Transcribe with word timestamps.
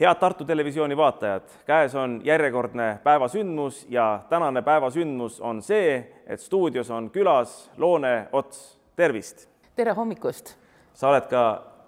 head 0.00 0.14
Tartu 0.14 0.44
Televisiooni 0.44 0.96
vaatajad, 0.96 1.42
käes 1.66 1.94
on 1.94 2.20
järjekordne 2.24 2.98
päevasündmus 3.04 3.86
ja 3.88 4.22
tänane 4.28 4.62
päevasündmus 4.62 5.40
on 5.40 5.62
see, 5.62 6.12
et 6.26 6.40
stuudios 6.40 6.90
on 6.90 7.10
külas 7.10 7.70
Loone 7.76 8.28
Ots, 8.32 8.78
tervist! 8.96 9.48
tere 9.76 9.92
hommikust! 9.92 10.56
sa 10.94 11.08
oled 11.08 11.28
ka 11.28 11.42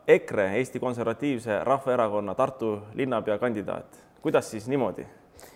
EKRE, 0.06 0.50
Eesti 0.56 0.80
Konservatiivse 0.80 1.64
Rahvaerakonna 1.64 2.34
Tartu 2.34 2.82
linnapea 2.94 3.38
kandidaat. 3.38 4.04
kuidas 4.22 4.50
siis 4.50 4.68
niimoodi? 4.68 5.06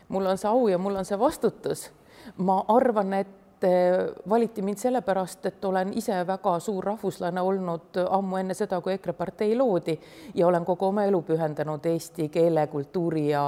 mul 0.09 0.27
on 0.27 0.39
see 0.39 0.51
au 0.51 0.69
ja 0.69 0.79
mul 0.79 0.97
on 0.97 1.05
see 1.05 1.19
vastutus. 1.19 1.93
ma 2.39 2.65
arvan, 2.69 3.13
et 3.13 3.46
Eh, 3.63 4.15
valiti 4.29 4.63
mind 4.63 4.77
sellepärast, 4.77 5.47
et 5.47 5.65
olen 5.65 5.93
ise 5.97 6.27
väga 6.27 6.59
suur 6.61 6.85
rahvuslane 6.85 7.41
olnud 7.41 7.97
ammu 8.05 8.37
enne 8.37 8.55
seda, 8.55 8.83
kui 8.85 8.93
EKRE 8.93 9.15
partei 9.17 9.57
loodi 9.57 9.95
ja 10.35 10.47
olen 10.47 10.65
kogu 10.65 10.91
oma 10.91 11.07
elu 11.09 11.23
pühendanud 11.25 11.87
eesti 11.89 12.29
keele, 12.29 12.67
kultuuri 12.67 13.31
ja 13.31 13.45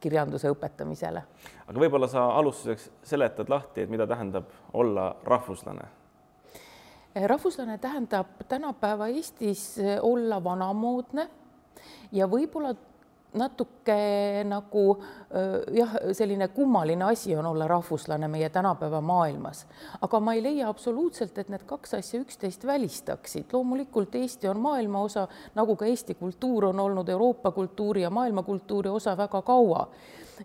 kirjanduse 0.00 0.48
õpetamisele. 0.54 1.22
aga 1.66 1.84
võib-olla 1.84 2.08
sa 2.08 2.24
alustuseks 2.38 2.88
seletad 3.04 3.52
lahti, 3.52 3.84
et 3.84 3.92
mida 3.92 4.06
tähendab 4.06 4.48
olla 4.72 5.10
rahvuslane? 5.24 5.84
Eh, 7.14 7.28
rahvuslane 7.28 7.78
tähendab 7.78 8.40
tänapäeva 8.48 9.08
Eestis 9.12 9.74
olla 10.00 10.44
vanamoodne 10.44 11.28
ja 12.12 12.26
võib-olla 12.26 12.72
natuke 13.34 13.96
nagu 14.48 14.84
jah, 15.74 15.96
selline 16.16 16.48
kummaline 16.48 17.04
asi 17.04 17.36
on 17.36 17.46
olla 17.46 17.68
rahvuslane 17.68 18.28
meie 18.28 18.48
tänapäeva 18.48 19.00
maailmas, 19.00 19.66
aga 20.00 20.20
ma 20.20 20.32
ei 20.32 20.42
leia 20.42 20.68
absoluutselt, 20.68 21.38
et 21.38 21.50
need 21.52 21.66
kaks 21.68 21.94
asja 22.00 22.20
üksteist 22.20 22.64
välistaksid. 22.66 23.52
loomulikult 23.52 24.14
Eesti 24.14 24.48
on 24.48 24.60
maailma 24.60 25.00
osa, 25.00 25.28
nagu 25.54 25.76
ka 25.76 25.86
Eesti 25.86 26.14
kultuur 26.14 26.70
on 26.72 26.80
olnud 26.80 27.08
Euroopa 27.08 27.50
kultuuri 27.50 28.02
ja 28.02 28.10
maailma 28.10 28.42
kultuuri 28.42 28.88
osa 28.88 29.16
väga 29.16 29.42
kaua 29.42 29.88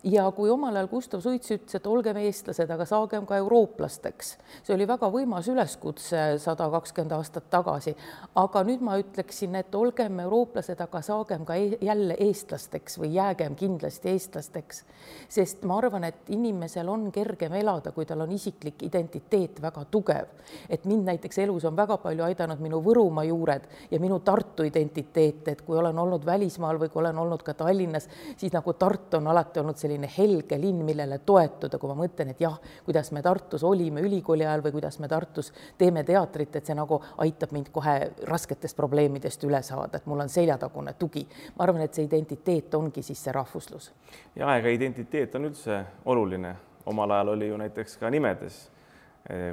ja 0.04 0.26
kui 0.32 0.50
omal 0.50 0.76
ajal 0.76 0.88
Gustav 0.92 1.22
Suits 1.22 1.52
ütles, 1.54 1.76
et 1.78 1.88
olgem 1.88 2.18
eestlased, 2.24 2.70
aga 2.74 2.86
saagem 2.88 3.26
ka 3.30 3.38
eurooplasteks, 3.42 4.34
see 4.66 4.76
oli 4.76 4.88
väga 4.90 5.10
võimas 5.14 5.48
üleskutse 5.52 6.24
sada 6.42 6.70
kakskümmend 6.74 7.14
aastat 7.18 7.50
tagasi. 7.54 7.96
aga 8.36 8.64
nüüd 8.64 8.82
ma 8.82 8.98
ütleksin, 9.02 9.56
et 9.56 9.76
olgem 9.76 10.20
eurooplased, 10.24 10.82
aga 10.82 11.02
saagem 11.02 11.46
ka 11.46 11.56
e 11.56 11.78
jälle 11.82 12.18
eestlasteks 12.20 12.98
või 13.00 13.14
jäägem 13.14 13.56
kindlasti 13.56 14.10
eestlasteks, 14.10 14.84
sest 15.30 15.64
ma 15.64 15.78
arvan, 15.78 16.04
et 16.04 16.30
inimesel 16.30 16.90
on 16.90 17.12
kergem 17.12 17.54
elada, 17.54 17.92
kui 17.92 18.06
tal 18.06 18.22
on 18.26 18.32
isiklik 18.32 18.84
identiteet 18.84 19.62
väga 19.62 19.86
tugev. 19.92 20.28
et 20.70 20.86
mind 20.86 21.06
näiteks 21.06 21.38
elus 21.38 21.66
on 21.66 21.76
väga 21.76 21.98
palju 21.98 22.24
aidanud 22.24 22.60
minu 22.60 22.82
Võrumaa 22.84 23.24
juured 23.24 23.68
ja 23.92 24.00
minu 24.00 24.20
Tartu 24.20 24.64
identiteet, 24.64 25.48
et 25.48 25.62
kui 25.62 25.78
olen 25.78 26.00
olnud 26.00 26.26
välismaal 26.26 26.80
või 26.80 26.90
kui 26.90 27.00
olen 27.00 27.18
olnud 27.18 27.44
ka 27.44 27.54
Tallinnas, 27.54 28.10
siis 28.38 28.54
nagu 28.54 28.74
Tartu 28.74 29.18
on 29.18 29.28
alati 29.28 29.60
olnud 29.60 29.78
selline 29.84 30.10
helge 30.18 30.58
linn, 30.60 30.82
millele 30.86 31.20
toetuda, 31.26 31.80
kui 31.80 31.92
ma 31.92 31.98
mõtlen, 32.00 32.34
et 32.34 32.42
jah, 32.44 32.56
kuidas 32.86 33.12
me 33.16 33.22
Tartus 33.26 33.64
olime 33.68 34.04
ülikooli 34.06 34.48
ajal 34.48 34.64
või 34.66 34.78
kuidas 34.78 35.00
me 35.04 35.10
Tartus 35.12 35.52
teeme 35.78 36.06
teatrit, 36.08 36.56
et 36.56 36.66
see 36.66 36.78
nagu 36.78 37.00
aitab 37.24 37.54
mind 37.56 37.72
kohe 37.76 37.96
rasketest 38.30 38.78
probleemidest 38.80 39.44
üle 39.48 39.62
saada, 39.66 40.00
et 40.00 40.10
mul 40.10 40.26
on 40.26 40.32
seljatagune 40.32 40.96
tugi. 41.00 41.28
ma 41.58 41.68
arvan, 41.68 41.82
et 41.86 41.94
see 41.94 42.08
identiteet 42.08 42.76
ongi 42.76 43.04
siis 43.04 43.24
see 43.24 43.34
rahvuslus. 43.36 43.92
ja 44.36 44.58
ega 44.58 44.70
identiteet 44.70 45.36
on 45.36 45.52
üldse 45.52 45.84
oluline, 46.06 46.56
omal 46.86 47.12
ajal 47.12 47.36
oli 47.38 47.48
ju 47.48 47.58
näiteks 47.58 47.98
ka 47.98 48.10
nimedes 48.10 48.73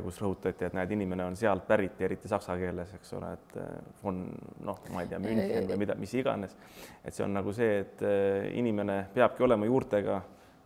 kus 0.03 0.17
rõhutati, 0.19 0.67
et 0.67 0.75
näed, 0.75 0.91
inimene 0.97 1.23
on 1.31 1.37
sealt 1.39 1.63
pärit 1.69 2.01
ja 2.01 2.09
eriti 2.09 2.29
saksa 2.29 2.57
keeles, 2.59 2.91
eks 2.97 3.13
ole, 3.15 3.29
et 3.37 3.59
eh, 3.63 3.69
on 4.11 4.25
noh, 4.67 4.81
ma 4.91 5.05
ei 5.05 5.11
tea, 5.13 5.21
München 5.23 5.69
või 5.69 5.79
mida, 5.85 5.95
mis 5.95 6.15
iganes. 6.19 6.57
et 7.05 7.15
see 7.15 7.23
on 7.23 7.37
nagu 7.39 7.55
see, 7.55 7.79
et 7.85 8.03
eh, 8.03 8.49
inimene 8.59 9.05
peabki 9.15 9.47
olema 9.47 9.69
juurtega 9.71 10.21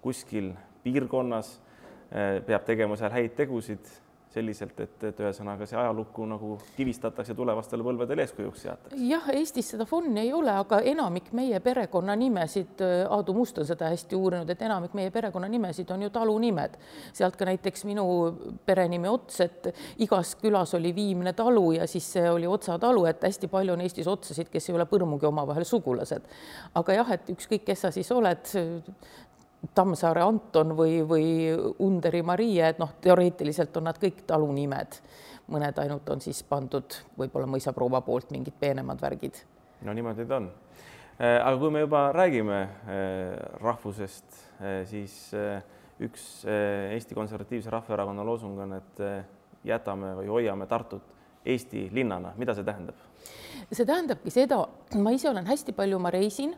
kuskil 0.04 0.54
piirkonnas, 0.84 1.58
peab 2.46 2.66
tegema 2.68 2.94
seal 3.00 3.10
häid 3.10 3.32
tegusid 3.34 3.88
selliselt, 4.34 4.80
et, 4.80 4.96
et 5.10 5.20
ühesõnaga 5.22 5.66
see 5.68 5.78
ajalukku 5.78 6.26
nagu 6.28 6.56
kivistatakse 6.76 7.34
tulevastele 7.38 7.86
põlvedele 7.86 8.24
eeskujuks 8.24 8.64
seatakse. 8.66 8.98
jah, 9.08 9.28
Eestis 9.34 9.70
seda 9.74 9.86
fonni 9.88 10.20
ei 10.24 10.32
ole, 10.34 10.52
aga 10.52 10.80
enamik 10.92 11.30
meie 11.36 11.60
perekonnanimesid, 11.64 12.82
Aadu 13.14 13.34
Must 13.36 13.60
on 13.62 13.68
seda 13.68 13.90
hästi 13.92 14.18
uurinud, 14.18 14.50
et 14.50 14.62
enamik 14.66 14.94
meie 14.98 15.12
perekonnanimesid 15.14 15.90
on 15.94 16.06
ju 16.06 16.10
talunimed. 16.14 16.78
sealt 17.12 17.36
ka 17.36 17.48
näiteks 17.48 17.84
minu 17.88 18.06
perenimi 18.66 19.08
Ots, 19.08 19.40
et 19.44 19.70
igas 20.02 20.34
külas 20.40 20.74
oli 20.74 20.94
viimne 20.94 21.32
talu 21.32 21.72
ja 21.78 21.86
siis 21.90 22.12
see 22.16 22.30
oli 22.30 22.46
Otsa 22.46 22.78
talu, 22.78 23.04
et 23.10 23.22
hästi 23.22 23.48
palju 23.48 23.72
on 23.72 23.84
Eestis 23.84 24.08
otsasid, 24.10 24.50
kes 24.50 24.68
ei 24.68 24.78
ole 24.78 24.86
põrmugi 24.90 25.26
omavahel 25.28 25.64
sugulased. 25.64 26.26
aga 26.74 26.98
jah, 27.00 27.12
et 27.18 27.30
ükskõik, 27.36 27.64
kes 27.64 27.86
sa 27.86 27.90
siis 27.94 28.10
oled, 28.12 28.54
Tammsaare 29.74 30.22
Anton 30.24 30.74
või, 30.76 30.98
või 31.08 31.26
Underi 31.80 32.22
Maria, 32.26 32.68
et 32.68 32.80
noh, 32.82 32.90
teoreetiliselt 33.00 33.76
on 33.80 33.88
nad 33.88 33.98
kõik 34.00 34.24
talunimed, 34.28 34.98
mõned 35.54 35.78
ainult 35.80 36.10
on 36.12 36.20
siis 36.24 36.42
pandud 36.48 36.98
võib-olla 37.18 37.48
mõisaproua 37.48 38.02
poolt 38.04 38.32
mingid 38.34 38.56
peenemad 38.60 39.00
värgid. 39.00 39.40
no 39.84 39.92
niimoodi 39.92 40.26
ta 40.26 40.36
on. 40.36 40.50
Äh, 41.14 41.38
aga 41.38 41.58
kui 41.58 41.70
me 41.70 41.84
juba 41.84 42.08
räägime 42.12 42.60
äh, 42.60 42.70
rahvusest, 43.62 44.24
äh, 44.58 44.82
siis 44.90 45.30
üks 46.02 46.42
Eesti 46.44 47.14
Konservatiivse 47.14 47.70
Rahvaerakonna 47.70 48.24
loosung 48.26 48.58
on, 48.58 48.72
et 48.74 49.02
jätame 49.64 50.10
või 50.18 50.26
hoiame 50.26 50.66
Tartut 50.66 51.12
Eesti 51.46 51.86
linnana, 51.94 52.32
mida 52.36 52.54
see 52.56 52.66
tähendab? 52.66 52.98
see 53.70 53.86
tähendabki 53.86 54.32
seda, 54.34 54.58
ma 55.00 55.10
ise 55.14 55.28
olen 55.30 55.46
hästi 55.46 55.72
palju, 55.74 55.98
ma 56.02 56.10
reisin 56.12 56.52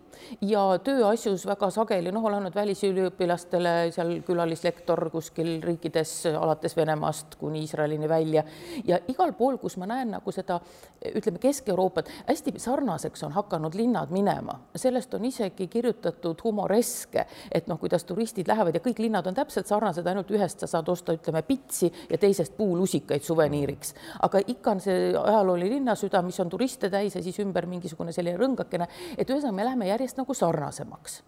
ja 0.44 0.62
tööasjus 0.84 1.46
väga 1.48 1.68
sageli, 1.72 2.10
noh, 2.12 2.24
olen 2.24 2.40
olnud 2.40 2.56
välisüliõpilastele 2.56 3.72
seal 3.94 4.12
külalislektor 4.26 5.00
kuskil 5.12 5.56
riikides 5.64 6.12
alates 6.32 6.76
Venemaast 6.76 7.36
kuni 7.40 7.62
Iisraelini 7.64 8.08
välja. 8.08 8.44
Ja 8.84 8.98
igal 9.08 9.32
pool, 9.38 9.56
kus 9.62 9.78
ma 9.80 9.88
näen 9.88 10.12
nagu 10.16 10.34
seda, 10.34 10.58
ütleme 11.06 11.40
Kesk-Euroopat, 11.42 12.10
hästi 12.28 12.56
sarnaseks 12.60 13.24
on 13.26 13.34
hakanud 13.36 13.76
linnad 13.78 14.12
minema, 14.14 14.58
sellest 14.76 15.14
on 15.16 15.24
isegi 15.28 15.68
kirjutatud 15.72 16.44
humoreske, 16.44 17.26
et 17.52 17.70
noh, 17.70 17.80
kuidas 17.80 18.04
turistid 18.04 18.48
lähevad 18.50 18.76
ja 18.76 18.84
kõik 18.84 19.00
linnad 19.02 19.26
on 19.26 19.36
täpselt 19.36 19.70
sarnased, 19.70 20.06
ainult 20.06 20.30
ühest 20.34 20.64
sa 20.64 20.70
saad 20.70 20.88
osta, 20.92 21.16
ütleme 21.16 21.42
pitsi 21.46 21.90
ja 22.10 22.20
teisest 22.20 22.56
puulusikaid 22.56 23.24
suveniiriks, 23.24 23.94
aga 24.26 24.44
ikka 24.46 24.76
on 24.76 24.84
see 24.84 25.10
ajalooline 25.16 25.76
linnasüda, 25.76 26.22
mis 26.26 26.38
on 26.42 26.52
turiste 26.52 26.90
täis 26.92 27.16
ja 27.16 27.24
siis 27.24 27.38
ümber 27.42 27.66
mingisugune 27.70 28.12
selline 28.12 28.25
rõngakene, 28.34 28.88
et 29.16 29.30
ühesõnaga 29.30 29.56
me 29.60 29.70
läheme 29.70 29.88
järjest 29.92 30.18
nagu 30.18 30.34
sarnasemaks 30.34 31.22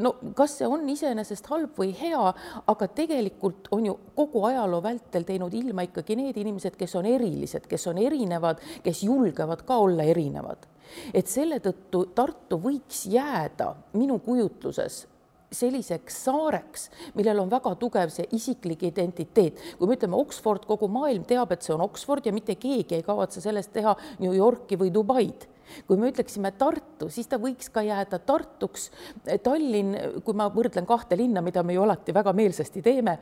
no 0.00 0.12
kas 0.36 0.58
see 0.58 0.68
on 0.68 0.86
iseenesest 0.92 1.48
halb 1.52 1.76
või 1.78 1.92
hea, 1.96 2.22
aga 2.68 2.88
tegelikult 2.98 3.70
on 3.74 3.88
ju 3.90 3.96
kogu 4.16 4.44
ajaloo 4.50 4.82
vältel 4.84 5.26
teinud 5.28 5.54
ilma 5.56 5.86
ikkagi 5.86 6.16
need 6.18 6.38
inimesed, 6.40 6.76
kes 6.78 6.96
on 7.00 7.08
erilised, 7.10 7.66
kes 7.70 7.86
on 7.90 8.00
erinevad, 8.02 8.62
kes 8.84 9.04
julgevad 9.06 9.64
ka 9.66 9.80
olla 9.86 10.06
erinevad. 10.06 10.66
et 11.14 11.26
selle 11.26 11.58
tõttu 11.58 12.06
Tartu 12.14 12.60
võiks 12.62 13.06
jääda 13.10 13.74
minu 13.98 14.20
kujutluses 14.22 15.06
selliseks 15.50 16.24
saareks, 16.24 16.88
millel 17.14 17.40
on 17.42 17.50
väga 17.50 17.74
tugev 17.80 18.10
see 18.10 18.26
isiklik 18.32 18.82
identiteet. 18.82 19.58
kui 19.78 19.88
me 19.88 19.96
ütleme 19.96 20.16
Oxford, 20.16 20.66
kogu 20.66 20.88
maailm 20.88 21.24
teab, 21.24 21.52
et 21.52 21.62
see 21.62 21.74
on 21.74 21.80
Oxford 21.80 22.26
ja 22.26 22.32
mitte 22.32 22.54
keegi 22.54 22.94
ei 22.94 23.02
kavatse 23.02 23.40
sellest 23.40 23.72
teha 23.72 23.96
New 24.20 24.34
Yorki 24.34 24.78
või 24.78 24.92
Dubaid 24.94 25.48
kui 25.86 25.98
me 26.00 26.10
ütleksime 26.12 26.52
Tartu, 26.58 27.10
siis 27.12 27.28
ta 27.30 27.40
võiks 27.42 27.70
ka 27.72 27.84
jääda 27.86 28.18
Tartuks. 28.18 28.90
Tallinn, 29.42 30.22
kui 30.24 30.36
ma 30.36 30.48
võrdlen 30.52 30.86
kahte 30.86 31.18
linna, 31.18 31.42
mida 31.44 31.62
me 31.62 31.76
ju 31.76 31.84
alati 31.84 32.14
väga 32.14 32.32
meelsasti 32.36 32.82
teeme, 32.82 33.18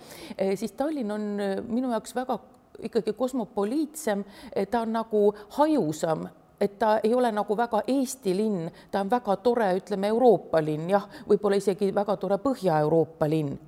siis 0.55 0.73
Tallinn 0.79 1.14
on 1.14 1.29
minu 1.69 1.93
jaoks 1.94 2.14
väga 2.17 2.38
ikkagi 2.85 3.12
kosmopoliitsem, 3.12 4.25
ta 4.70 4.81
on 4.82 4.96
nagu 4.96 5.29
hajusam 5.58 6.26
et 6.61 6.79
ta 6.79 6.99
ei 7.02 7.14
ole 7.14 7.32
nagu 7.32 7.56
väga 7.56 7.82
Eesti 7.87 8.37
linn, 8.37 8.70
ta 8.91 9.00
on 9.00 9.11
väga 9.11 9.37
tore, 9.43 9.69
ütleme 9.79 10.08
Euroopa 10.08 10.62
linn, 10.64 10.88
jah, 10.91 11.06
võib-olla 11.29 11.58
isegi 11.61 11.91
väga 11.94 12.17
tore 12.17 12.38
Põhja-Euroopa 12.43 13.29
linn. 13.29 13.58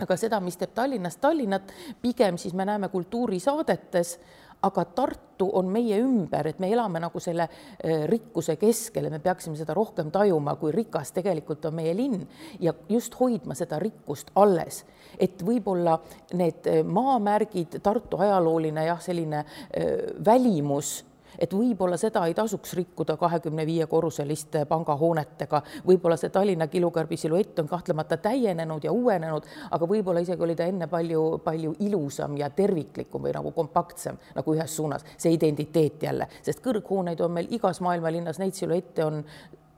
aga 0.00 0.16
seda, 0.16 0.40
mis 0.40 0.56
teeb 0.56 0.72
Tallinnast 0.74 1.20
Tallinnat, 1.20 1.72
pigem 2.02 2.38
siis 2.38 2.54
me 2.54 2.64
näeme 2.64 2.88
kultuurisaadetes, 2.88 4.18
aga 4.62 4.84
Tartu 4.84 5.48
on 5.58 5.68
meie 5.72 5.98
ümber, 6.02 6.46
et 6.46 6.60
me 6.62 6.70
elame 6.72 7.00
nagu 7.02 7.20
selle 7.22 7.48
äh, 7.48 8.04
rikkuse 8.10 8.56
keskel 8.60 9.08
ja 9.08 9.12
me 9.12 9.18
peaksime 9.22 9.58
seda 9.58 9.74
rohkem 9.74 10.10
tajuma, 10.14 10.54
kui 10.60 10.72
rikas 10.74 11.12
tegelikult 11.16 11.64
on 11.68 11.78
meie 11.80 11.94
linn. 11.96 12.26
Ja 12.60 12.74
just 12.88 13.16
hoidma 13.20 13.56
seda 13.58 13.80
rikkust 13.82 14.30
alles, 14.38 14.84
et 15.18 15.42
võib-olla 15.44 15.98
need 16.38 16.68
äh, 16.70 16.82
maamärgid, 16.86 17.80
Tartu 17.82 18.22
ajalooline 18.22 18.86
jah, 18.86 19.00
selline 19.02 19.42
äh, 19.42 20.12
välimus 20.24 21.00
et 21.38 21.54
võib-olla 21.54 21.96
seda 22.00 22.24
ei 22.26 22.34
tasuks 22.34 22.74
rikkuda 22.78 23.16
kahekümne 23.20 23.66
viie 23.66 23.86
korruseliste 23.86 24.64
pangahoonetega, 24.70 25.62
võib-olla 25.86 26.18
see 26.20 26.32
Tallinna 26.34 26.66
kilukarbi 26.72 27.16
siluett 27.16 27.58
on 27.62 27.70
kahtlemata 27.70 28.16
täienenud 28.16 28.84
ja 28.84 28.92
uuenenud, 28.92 29.48
aga 29.70 29.88
võib-olla 29.88 30.22
isegi 30.24 30.42
oli 30.42 30.56
ta 30.58 30.68
enne 30.68 30.88
palju-palju 30.90 31.76
ilusam 31.86 32.36
ja 32.40 32.50
terviklikum 32.50 33.22
või 33.26 33.34
nagu 33.36 33.54
kompaktsem 33.56 34.20
nagu 34.36 34.54
ühes 34.54 34.76
suunas, 34.76 35.04
see 35.16 35.34
identiteet 35.36 36.02
jälle, 36.02 36.28
sest 36.42 36.62
kõrghooneid 36.64 37.20
on 37.24 37.34
meil 37.38 37.50
igas 37.50 37.80
maailma 37.84 38.12
linnas, 38.12 38.40
neid 38.42 38.56
siluette 38.58 39.04
on 39.04 39.24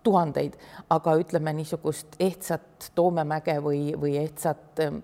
tuhandeid, 0.04 0.56
aga 0.92 1.16
ütleme 1.20 1.54
niisugust 1.56 2.18
ehtsat 2.20 2.90
Toomemäge 2.94 3.56
või, 3.64 3.94
või 4.00 4.18
ehtsat 4.20 4.82
ähm, 4.84 5.00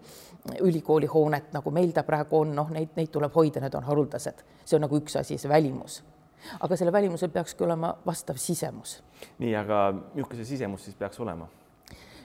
ülikoolihoonet, 0.60 1.52
nagu 1.56 1.72
meil 1.74 1.94
ta 1.96 2.04
praegu 2.04 2.42
on, 2.42 2.54
noh, 2.56 2.70
neid, 2.74 2.92
neid 2.96 3.12
tuleb 3.12 3.34
hoida, 3.34 3.64
need 3.64 3.74
on 3.78 3.88
haruldased, 3.88 4.44
see 4.64 4.76
on 4.76 4.84
nagu 4.86 5.00
üks 5.00 5.16
asi, 5.20 5.38
see 5.40 5.50
välimus 5.50 6.02
aga 6.60 6.76
selle 6.76 6.92
välimusel 6.92 7.30
peakski 7.30 7.64
olema 7.64 7.94
vastav 8.06 8.36
sisemus. 8.36 9.02
nii, 9.38 9.54
aga 9.56 9.80
milline 10.14 10.36
see 10.36 10.44
sisemus 10.54 10.84
siis 10.84 10.96
peaks 10.96 11.20
olema? 11.20 11.48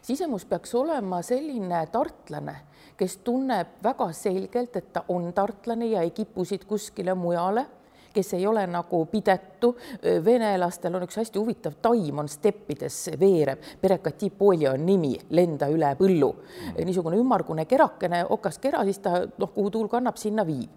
sisemus 0.01 0.45
peaks 0.45 0.75
olema 0.75 1.21
selline 1.21 1.85
tartlane, 1.91 2.56
kes 2.97 3.17
tunneb 3.17 3.79
väga 3.83 4.12
selgelt, 4.13 4.75
et 4.75 4.94
ta 4.94 5.03
on 5.07 5.33
tartlane 5.33 5.89
ja 5.91 6.01
ei 6.01 6.12
kipu 6.12 6.45
siit 6.45 6.65
kuskile 6.65 7.13
mujale 7.13 7.65
kes 8.15 8.33
ei 8.38 8.47
ole 8.47 8.65
nagu 8.67 9.06
pidetu. 9.12 9.75
venelastel 10.25 10.95
on 10.95 11.03
üks 11.06 11.17
hästi 11.19 11.39
huvitav 11.39 11.75
taim, 11.81 12.19
on 12.19 12.29
steppides 12.29 12.97
veereb, 13.19 13.62
Perekatipolja 13.81 14.73
on 14.75 14.85
nimi, 14.85 15.13
lenda 15.29 15.67
üle 15.71 15.91
põllu. 16.00 16.31
niisugune 16.77 17.19
ümmargune 17.19 17.65
kerakene, 17.65 18.23
okas 18.29 18.59
kera, 18.63 18.83
siis 18.88 19.00
ta 19.03 19.25
noh, 19.25 19.51
kuhu 19.53 19.71
tuul 19.71 19.89
kannab, 19.91 20.17
sinna 20.21 20.45
viib. 20.47 20.69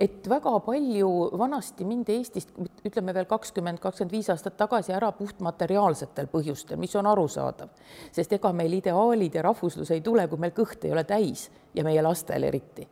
et 0.00 0.28
väga 0.28 0.54
palju 0.64 1.10
vanasti 1.38 1.84
mindi 1.84 2.16
Eestist, 2.16 2.54
ütleme 2.86 3.14
veel 3.14 3.26
kakskümmend, 3.28 3.80
kakskümmend 3.82 4.12
viis 4.12 4.30
aastat 4.32 4.56
tagasi 4.56 4.94
ära 4.96 5.10
puhtmateriaalsetel 5.12 6.30
põhjustel, 6.32 6.80
mis 6.80 6.94
on 6.96 7.06
arusaadav, 7.06 7.68
sest 8.12 8.32
ega 8.32 8.52
meil 8.52 8.72
ideaalid 8.78 9.34
ja 9.34 9.42
rahvuslus 9.42 9.90
ei 9.90 10.00
tule, 10.00 10.28
kui 10.28 10.40
meil 10.40 10.54
kõht 10.56 10.86
ei 10.86 10.94
ole 10.96 11.04
täis 11.04 11.50
ja 11.76 11.84
meie 11.84 12.02
lastel 12.02 12.42
eriti. 12.42 12.88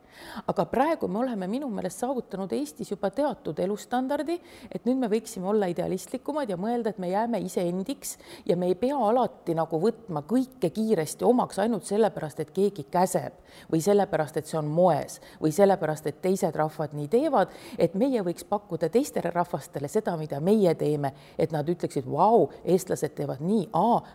aga 0.47 0.63
praegu 0.71 1.07
me 1.11 1.19
oleme 1.19 1.47
minu 1.47 1.67
meelest 1.69 1.99
saavutanud 1.99 2.51
Eestis 2.55 2.91
juba 2.91 3.09
teatud 3.11 3.57
elustandardi, 3.59 4.37
et 4.71 4.85
nüüd 4.87 5.01
me 5.01 5.09
võiksime 5.11 5.49
olla 5.51 5.67
idealistlikumad 5.67 6.49
ja 6.49 6.55
mõelda, 6.57 6.93
et 6.93 7.01
me 7.03 7.09
jääme 7.09 7.41
iseendiks 7.43 8.15
ja 8.45 8.55
me 8.55 8.69
ei 8.71 8.77
pea 8.79 8.95
alati 8.95 9.55
nagu 9.57 9.79
võtma 9.81 10.23
kõike 10.27 10.69
kiiresti 10.71 11.25
omaks 11.27 11.59
ainult 11.59 11.83
sellepärast, 11.89 12.39
et 12.39 12.53
keegi 12.55 12.85
käseb 12.91 13.35
või 13.71 13.81
sellepärast, 13.83 14.37
et 14.37 14.47
see 14.47 14.59
on 14.59 14.69
moes 14.71 15.19
või 15.41 15.51
sellepärast, 15.55 16.07
et 16.07 16.21
teised 16.23 16.55
rahvad 16.55 16.95
nii 16.95 17.09
teevad, 17.11 17.51
et 17.77 17.97
meie 17.99 18.23
võiks 18.23 18.47
pakkuda 18.47 18.89
teistele 18.93 19.33
rahvastele 19.35 19.91
seda, 19.91 20.15
mida 20.17 20.39
meie 20.39 20.75
teeme, 20.79 21.11
et 21.37 21.51
nad 21.51 21.67
ütleksid, 21.69 22.07
vau, 22.07 22.49
eestlased 22.63 23.17
teevad 23.17 23.43
nii, 23.43 23.67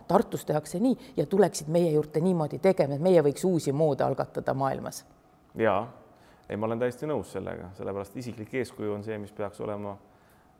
Tartus 0.07 0.45
tehakse 0.45 0.79
nii 0.81 1.13
ja 1.17 1.25
tuleksid 1.29 1.69
meie 1.71 1.91
juurde 1.91 2.21
niimoodi 2.23 2.59
tegema, 2.59 2.95
et 2.95 3.03
meie 3.03 3.21
võiks 3.21 3.45
uusi 3.45 3.71
moode 3.71 4.03
algatada 4.03 4.53
maailmas. 4.61 5.03
ja, 5.57 5.75
ei, 6.47 6.57
ma 6.57 6.69
olen 6.69 6.85
täiesti 6.85 7.09
nõus 7.09 7.33
sellega, 7.33 7.73
sellepärast 7.77 8.15
isiklik 8.21 8.53
eeskuju 8.61 8.93
on 8.95 9.03
see, 9.03 9.17
mis 9.21 9.33
peaks 9.35 9.59
olema 9.65 9.97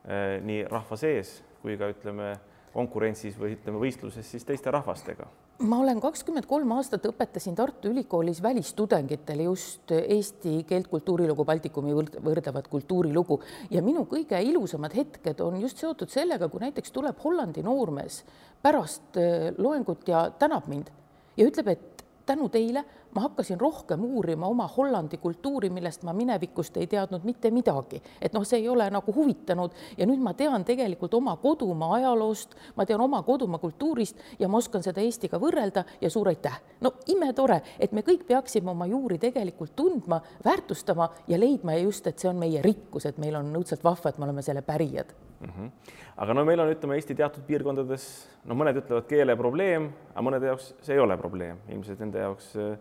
eh, 0.04 0.40
nii 0.42 0.66
rahva 0.70 0.98
sees 1.00 1.38
kui 1.62 1.78
ka 1.78 1.92
ütleme 1.92 2.34
konkurentsis 2.72 3.36
või 3.38 3.54
ütleme 3.56 3.80
võistluses 3.80 4.26
siis 4.26 4.44
teiste 4.48 4.72
rahvastega. 4.72 5.28
Ma 5.62 5.78
olen 5.78 6.00
kakskümmend 6.02 6.48
kolm 6.50 6.72
aastat 6.74 7.04
õpetasin 7.06 7.54
Tartu 7.54 7.90
Ülikoolis 7.92 8.40
välistudengitele 8.42 9.44
just 9.46 9.92
eesti 9.94 10.62
keelt, 10.66 10.88
kultuurilugu, 10.90 11.44
Baltikumi 11.46 11.92
võrdlevat 11.94 12.70
kultuurilugu. 12.72 13.38
Ja 13.70 13.84
minu 13.84 14.02
kõige 14.10 14.40
ilusamad 14.42 14.96
hetked 14.96 15.44
on 15.44 15.60
just 15.62 15.78
seotud 15.78 16.10
sellega, 16.10 16.48
kui 16.50 16.64
näiteks 16.64 16.90
tuleb 16.96 17.20
Hollandi 17.22 17.62
noormees 17.62 18.22
pärast 18.64 19.20
eh, 19.20 19.52
loengut 19.58 20.08
ja 20.08 20.26
tänab 20.40 20.66
mind 20.72 20.90
ja 21.36 21.46
ütleb, 21.46 21.68
et 21.76 22.04
tänu 22.26 22.48
teile 22.52 22.82
ma 23.14 23.20
hakkasin 23.26 23.60
rohkem 23.60 24.04
uurima 24.04 24.46
oma 24.46 24.66
Hollandi 24.76 25.16
kultuuri, 25.16 25.70
millest 25.70 26.02
ma 26.02 26.12
minevikust 26.12 26.76
ei 26.76 26.86
teadnud 26.86 27.24
mitte 27.24 27.50
midagi, 27.50 28.02
et 28.20 28.32
noh, 28.32 28.44
see 28.48 28.62
ei 28.62 28.68
ole 28.68 28.88
nagu 28.90 29.14
huvitanud 29.14 29.74
ja 29.98 30.06
nüüd 30.08 30.22
ma 30.22 30.34
tean 30.38 30.64
tegelikult 30.64 31.14
oma 31.14 31.36
kodumaa 31.42 31.98
ajaloost, 31.98 32.56
ma 32.76 32.86
tean 32.86 33.00
oma 33.04 33.22
kodumaa 33.22 33.60
kultuurist 33.62 34.20
ja 34.40 34.48
ma 34.48 34.60
oskan 34.62 34.84
seda 34.84 35.04
Eestiga 35.04 35.40
võrrelda 35.42 35.84
ja 36.00 36.10
suur 36.10 36.30
aitäh. 36.32 36.60
no 36.80 36.94
imetore, 37.06 37.60
et 37.78 37.92
me 37.92 38.04
kõik 38.06 38.24
peaksime 38.26 38.70
oma 38.70 38.86
juuri 38.86 39.18
tegelikult 39.18 39.76
tundma, 39.76 40.20
väärtustama 40.44 41.10
ja 41.28 41.40
leidma 41.40 41.76
just, 41.82 42.06
et 42.06 42.18
see 42.18 42.30
on 42.30 42.40
meie 42.40 42.62
rikkus, 42.62 43.06
et 43.06 43.18
meil 43.18 43.36
on 43.36 43.52
õudselt 43.60 43.84
vahva, 43.84 44.08
et 44.10 44.18
me 44.18 44.28
oleme 44.28 44.42
selle 44.42 44.62
pärijad 44.62 45.12
mm. 45.40 45.48
-hmm. 45.48 45.70
aga 46.16 46.34
no 46.34 46.44
meil 46.44 46.60
on, 46.60 46.72
ütleme 46.72 46.94
Eesti 46.94 47.14
teatud 47.14 47.44
piirkondades, 47.46 48.08
no 48.44 48.54
mõned 48.54 48.80
ütlevad 48.80 49.06
keele 49.08 49.36
probleem, 49.36 49.90
aga 50.14 50.24
mõnede 50.24 50.50
jaoks 50.52 50.74
see 50.80 50.96
ei 50.96 51.00
ole 51.00 51.16
probleem, 51.16 51.60
ilmselt 51.68 52.00
nende 52.00 52.18
jaoks 52.18 52.56
äh, 52.56 52.78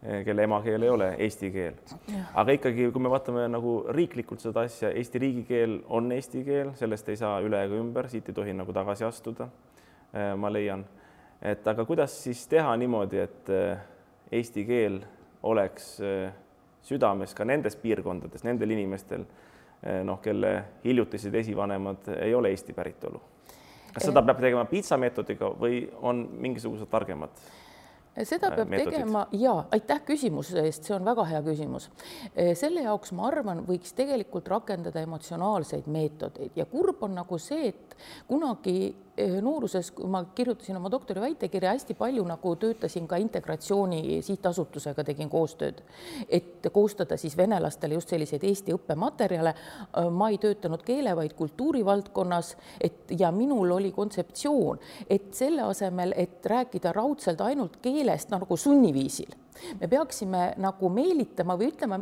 kelle 0.00 0.42
emakeel 0.42 0.82
ei 0.82 0.88
ole 0.88 1.08
eesti 1.18 1.50
keel. 1.52 1.74
aga 2.34 2.52
ikkagi, 2.56 2.88
kui 2.92 3.02
me 3.02 3.10
vaatame 3.12 3.44
nagu 3.52 3.74
riiklikult 3.92 4.40
seda 4.40 4.64
asja, 4.64 4.90
Eesti 4.96 5.20
riigikeel 5.20 5.80
on 5.88 6.12
eesti 6.16 6.44
keel, 6.44 6.72
sellest 6.78 7.08
ei 7.12 7.20
saa 7.20 7.40
üle 7.44 7.60
ega 7.66 7.76
ümber, 7.76 8.08
siit 8.08 8.28
ei 8.28 8.36
tohi 8.36 8.54
nagu 8.56 8.72
tagasi 8.72 9.04
astuda. 9.04 9.50
Eh, 10.14 10.32
ma 10.40 10.48
leian, 10.52 10.84
et 11.42 11.66
aga 11.68 11.84
kuidas 11.84 12.16
siis 12.24 12.46
teha 12.48 12.72
niimoodi, 12.80 13.20
et 13.20 13.52
eh, 13.52 13.84
eesti 14.40 14.64
keel 14.64 15.02
oleks 15.42 15.92
südames 16.84 17.34
ka 17.36 17.44
nendes 17.44 17.76
piirkondades, 17.80 18.44
nendel 18.44 18.72
inimestel, 18.76 19.24
noh, 20.04 20.18
kelle 20.20 20.50
hiljutised 20.84 21.34
esivanemad 21.34 22.10
ei 22.18 22.34
ole 22.34 22.50
Eesti 22.52 22.72
päritolu. 22.76 23.20
kas 23.94 24.04
seda 24.04 24.22
peab 24.22 24.38
tegema 24.40 24.64
piitsa 24.68 24.96
meetodiga 25.00 25.48
või 25.60 25.80
on 26.02 26.20
mingisugused 26.44 26.88
targemad? 26.92 27.32
Seda 28.16 28.50
äh, 28.50 28.56
peab 28.56 28.70
meetodid. 28.70 28.92
tegema 28.92 29.26
ja 29.32 29.54
aitäh 29.72 30.02
küsimuse 30.06 30.64
eest, 30.64 30.86
see 30.86 30.94
on 30.96 31.06
väga 31.06 31.24
hea 31.30 31.42
küsimus. 31.46 31.90
Äh, 32.34 32.52
selle 32.58 32.84
jaoks 32.86 33.14
ma 33.16 33.28
arvan, 33.30 33.62
võiks 33.66 33.94
tegelikult 33.96 34.48
rakendada 34.50 35.02
emotsionaalseid 35.06 35.86
meetodeid 35.90 36.58
ja 36.58 36.66
kurb 36.70 37.02
on 37.06 37.14
nagu 37.20 37.38
see, 37.38 37.70
et 37.74 37.96
kunagi 38.28 38.94
nooruses, 39.42 39.90
kui 39.90 40.08
ma 40.10 40.22
kirjutasin 40.34 40.76
oma 40.76 40.90
doktori 40.90 41.20
väitekirja, 41.20 41.74
hästi 41.74 41.94
palju 41.98 42.24
nagu 42.28 42.54
töötasin 42.56 43.08
ka 43.08 43.18
Integratsiooni 43.20 44.20
Sihtasutusega, 44.22 45.04
tegin 45.04 45.30
koostööd, 45.30 45.82
et 46.28 46.68
koostada 46.72 47.16
siis 47.20 47.36
venelastele 47.36 47.98
just 47.98 48.12
selliseid 48.12 48.44
Eesti 48.44 48.74
õppematerjale. 48.76 49.54
Äh, 49.54 50.10
ma 50.10 50.30
ei 50.30 50.38
töötanud 50.42 50.84
keele, 50.86 51.14
vaid 51.16 51.34
kultuuri 51.38 51.84
valdkonnas, 51.84 52.54
et 52.80 53.14
ja 53.18 53.32
minul 53.34 53.76
oli 53.76 53.92
kontseptsioon, 53.92 54.80
et 55.10 55.32
selle 55.36 55.66
asemel, 55.68 56.14
et 56.16 56.46
rääkida 56.46 56.92
raudselt 56.96 57.40
ainult 57.44 57.80
keelest 57.82 58.30
nagu 58.32 58.56
sunniviisil 58.56 59.36
me 59.80 59.88
peaksime 59.90 60.54
nagu 60.62 60.88
meelitama 60.88 61.56
või 61.58 61.68
ütlema, 61.68 61.98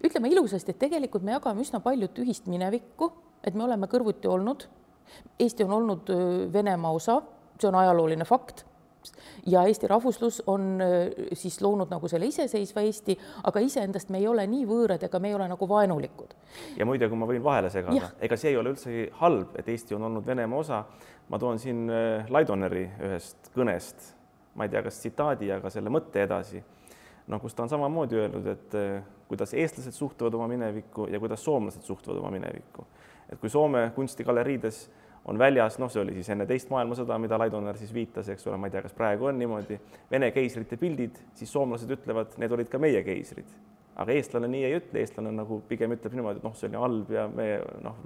ütlema 0.00 0.30
ilusasti, 0.30 0.72
et 0.72 0.78
tegelikult 0.80 1.24
me 1.26 1.34
jagame 1.34 1.60
üsna 1.60 1.82
paljut 1.84 2.18
ühist 2.22 2.46
minevikku, 2.48 3.10
et 3.44 3.58
me 3.58 3.66
oleme 3.66 3.88
kõrvuti 3.90 4.30
olnud 4.30 4.64
Eesti 5.38 5.64
on 5.64 5.72
olnud 5.72 6.12
Venemaa 6.52 6.92
osa, 6.92 7.22
see 7.60 7.68
on 7.68 7.80
ajalooline 7.80 8.24
fakt 8.24 8.64
ja 9.46 9.64
Eesti 9.66 9.88
rahvuslus 9.88 10.42
on 10.46 10.78
siis 11.32 11.60
loonud 11.62 11.90
nagu 11.90 12.08
selle 12.08 12.26
iseseisva 12.26 12.84
Eesti, 12.86 13.16
aga 13.44 13.60
iseendast 13.60 14.12
me 14.14 14.20
ei 14.22 14.28
ole 14.28 14.46
nii 14.46 14.66
võõrad 14.68 15.02
ega 15.06 15.18
me 15.18 15.32
ei 15.32 15.34
ole 15.34 15.48
nagu 15.50 15.68
vaenulikud. 15.68 16.34
ja 16.78 16.86
muide, 16.86 17.08
kui 17.08 17.18
ma 17.18 17.26
võin 17.26 17.42
vahele 17.44 17.70
segada, 17.70 18.12
ega 18.20 18.38
see 18.38 18.52
ei 18.52 18.58
ole 18.60 18.74
üldsegi 18.74 19.08
halb, 19.20 19.56
et 19.58 19.68
Eesti 19.68 19.98
on 19.98 20.06
olnud 20.10 20.26
Venemaa 20.26 20.58
osa. 20.58 20.84
ma 21.28 21.38
toon 21.38 21.58
siin 21.58 21.88
Laidoneri 22.28 22.84
ühest 23.08 23.50
kõnest, 23.54 24.12
ma 24.54 24.64
ei 24.64 24.70
tea, 24.70 24.82
kas 24.82 24.98
tsitaadi, 25.00 25.50
aga 25.52 25.70
selle 25.70 25.90
mõtte 25.90 26.22
edasi. 26.22 26.62
noh, 27.26 27.40
kus 27.40 27.54
ta 27.54 27.62
on 27.62 27.68
samamoodi 27.68 28.16
öelnud, 28.18 28.46
et 28.46 28.78
kuidas 29.28 29.54
eestlased 29.54 29.92
suhtuvad 29.96 30.34
oma 30.34 30.48
minevikku 30.48 31.06
ja 31.08 31.20
kuidas 31.20 31.44
soomlased 31.44 31.82
suhtuvad 31.82 32.18
oma 32.18 32.30
minevikku. 32.30 32.86
et 33.32 33.40
kui 33.40 33.48
Soome 33.48 33.90
kunstigaleriides 33.94 34.90
on 35.24 35.38
väljas, 35.38 35.78
noh, 35.78 35.90
see 35.92 36.02
oli 36.02 36.16
siis 36.18 36.30
enne 36.34 36.46
teist 36.46 36.70
maailmasõda, 36.72 37.18
mida 37.22 37.38
Laidoner 37.38 37.78
siis 37.78 37.92
viitas, 37.94 38.28
eks 38.32 38.46
ole, 38.48 38.58
ma 38.58 38.68
ei 38.68 38.74
tea, 38.74 38.82
kas 38.86 38.96
praegu 38.96 39.30
on 39.30 39.38
niimoodi, 39.38 39.78
Vene 40.10 40.32
keisrite 40.34 40.76
pildid, 40.80 41.20
siis 41.38 41.52
soomlased 41.52 41.90
ütlevad, 41.90 42.34
need 42.42 42.52
olid 42.58 42.72
ka 42.72 42.80
meie 42.82 43.04
keisrid 43.06 43.52
aga 43.96 44.14
eestlane 44.16 44.48
nii 44.48 44.64
ei 44.64 44.76
ütle, 44.78 45.02
eestlane 45.02 45.30
nagu 45.36 45.58
pigem 45.68 45.92
ütleb 45.92 46.14
niimoodi, 46.16 46.40
et 46.40 46.46
noh, 46.46 46.54
see 46.56 46.68
oli 46.70 46.78
halb 46.80 47.10
ja 47.12 47.26
me 47.28 47.46
noh, 47.84 47.98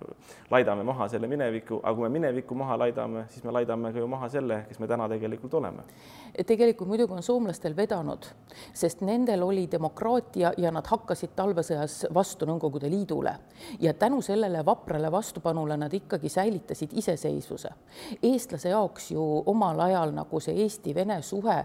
laidame 0.51 0.83
maha 0.87 1.07
selle 1.13 1.29
mineviku, 1.31 1.79
aga 1.79 1.95
kui 1.95 2.07
me 2.09 2.11
mineviku 2.19 2.57
maha 2.59 2.79
laidame, 2.83 3.27
siis 3.31 3.45
me 3.47 3.55
laidame 3.55 3.93
ka 3.95 4.03
ju 4.03 4.09
maha 4.11 4.29
selle, 4.33 4.65
kes 4.67 4.81
me 4.83 4.89
täna 4.91 5.07
tegelikult 5.13 5.55
oleme. 5.55 5.85
tegelikult 6.47 6.91
muidugi 6.91 7.15
on 7.15 7.23
soomlastel 7.23 7.77
vedanud, 7.77 8.27
sest 8.75 9.05
nendel 9.07 9.45
oli 9.47 9.69
demokraatia 9.71 10.53
ja 10.59 10.73
nad 10.75 10.87
hakkasid 10.91 11.37
talvesõjas 11.39 12.07
vastu 12.15 12.47
Nõukogude 12.47 12.91
Liidule 12.91 13.33
ja 13.81 13.95
tänu 13.95 14.21
sellele 14.23 14.65
vaprale 14.67 15.11
vastupanule 15.13 15.77
nad 15.77 15.95
ikkagi 15.95 16.29
säilitasid 16.29 16.91
iseseisvuse. 16.99 17.71
eestlase 18.23 18.69
jaoks 18.69 19.11
ju 19.11 19.23
omal 19.47 19.81
ajal 19.81 20.13
nagu 20.15 20.41
see 20.41 20.67
Eesti-Vene 20.67 21.23
suhe, 21.23 21.57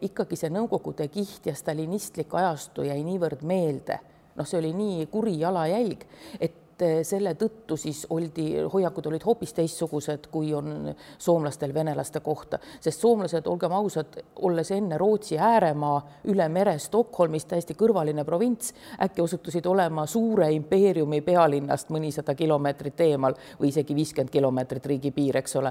ikkagi 0.00 0.36
see 0.36 0.50
Nõukogude 0.54 1.08
kiht 1.08 1.46
ja 1.46 1.54
stalinistlik 1.54 2.34
ajastu 2.34 2.86
jäi 2.86 3.02
niivõrd 3.04 3.42
meelde 3.42 3.63
meelde. 3.64 4.00
noh, 4.34 4.46
see 4.46 4.58
oli 4.58 4.72
nii 4.74 5.06
kuri 5.06 5.36
jalajälg, 5.38 6.00
et 6.42 6.82
eh, 6.82 6.96
selle 7.06 7.36
tõttu 7.38 7.76
siis 7.78 8.00
oldi, 8.10 8.48
hoiakud 8.72 9.06
olid 9.06 9.22
hoopis 9.22 9.52
teistsugused, 9.54 10.26
kui 10.32 10.48
on 10.58 10.88
soomlastel 11.22 11.70
venelaste 11.74 12.18
kohta, 12.20 12.58
sest 12.82 13.04
soomlased, 13.04 13.46
olgem 13.46 13.76
ausad, 13.78 14.18
olles 14.42 14.72
enne 14.74 14.98
Rootsi 14.98 15.38
ääremaa 15.38 16.00
üle 16.34 16.48
mere 16.50 16.74
Stockholmist 16.82 17.52
täiesti 17.52 17.78
kõrvaline 17.78 18.24
provints, 18.26 18.74
äkki 19.06 19.22
osutusid 19.22 19.70
olema 19.70 20.06
suure 20.10 20.50
impeeriumi 20.56 21.22
pealinnast 21.22 21.94
mõnisada 21.94 22.34
kilomeetrit 22.34 23.06
eemal 23.06 23.38
või 23.60 23.70
isegi 23.70 23.94
viiskümmend 23.94 24.34
kilomeetrit 24.34 24.90
riigipiir, 24.90 25.38
eks 25.44 25.62
ole 25.62 25.70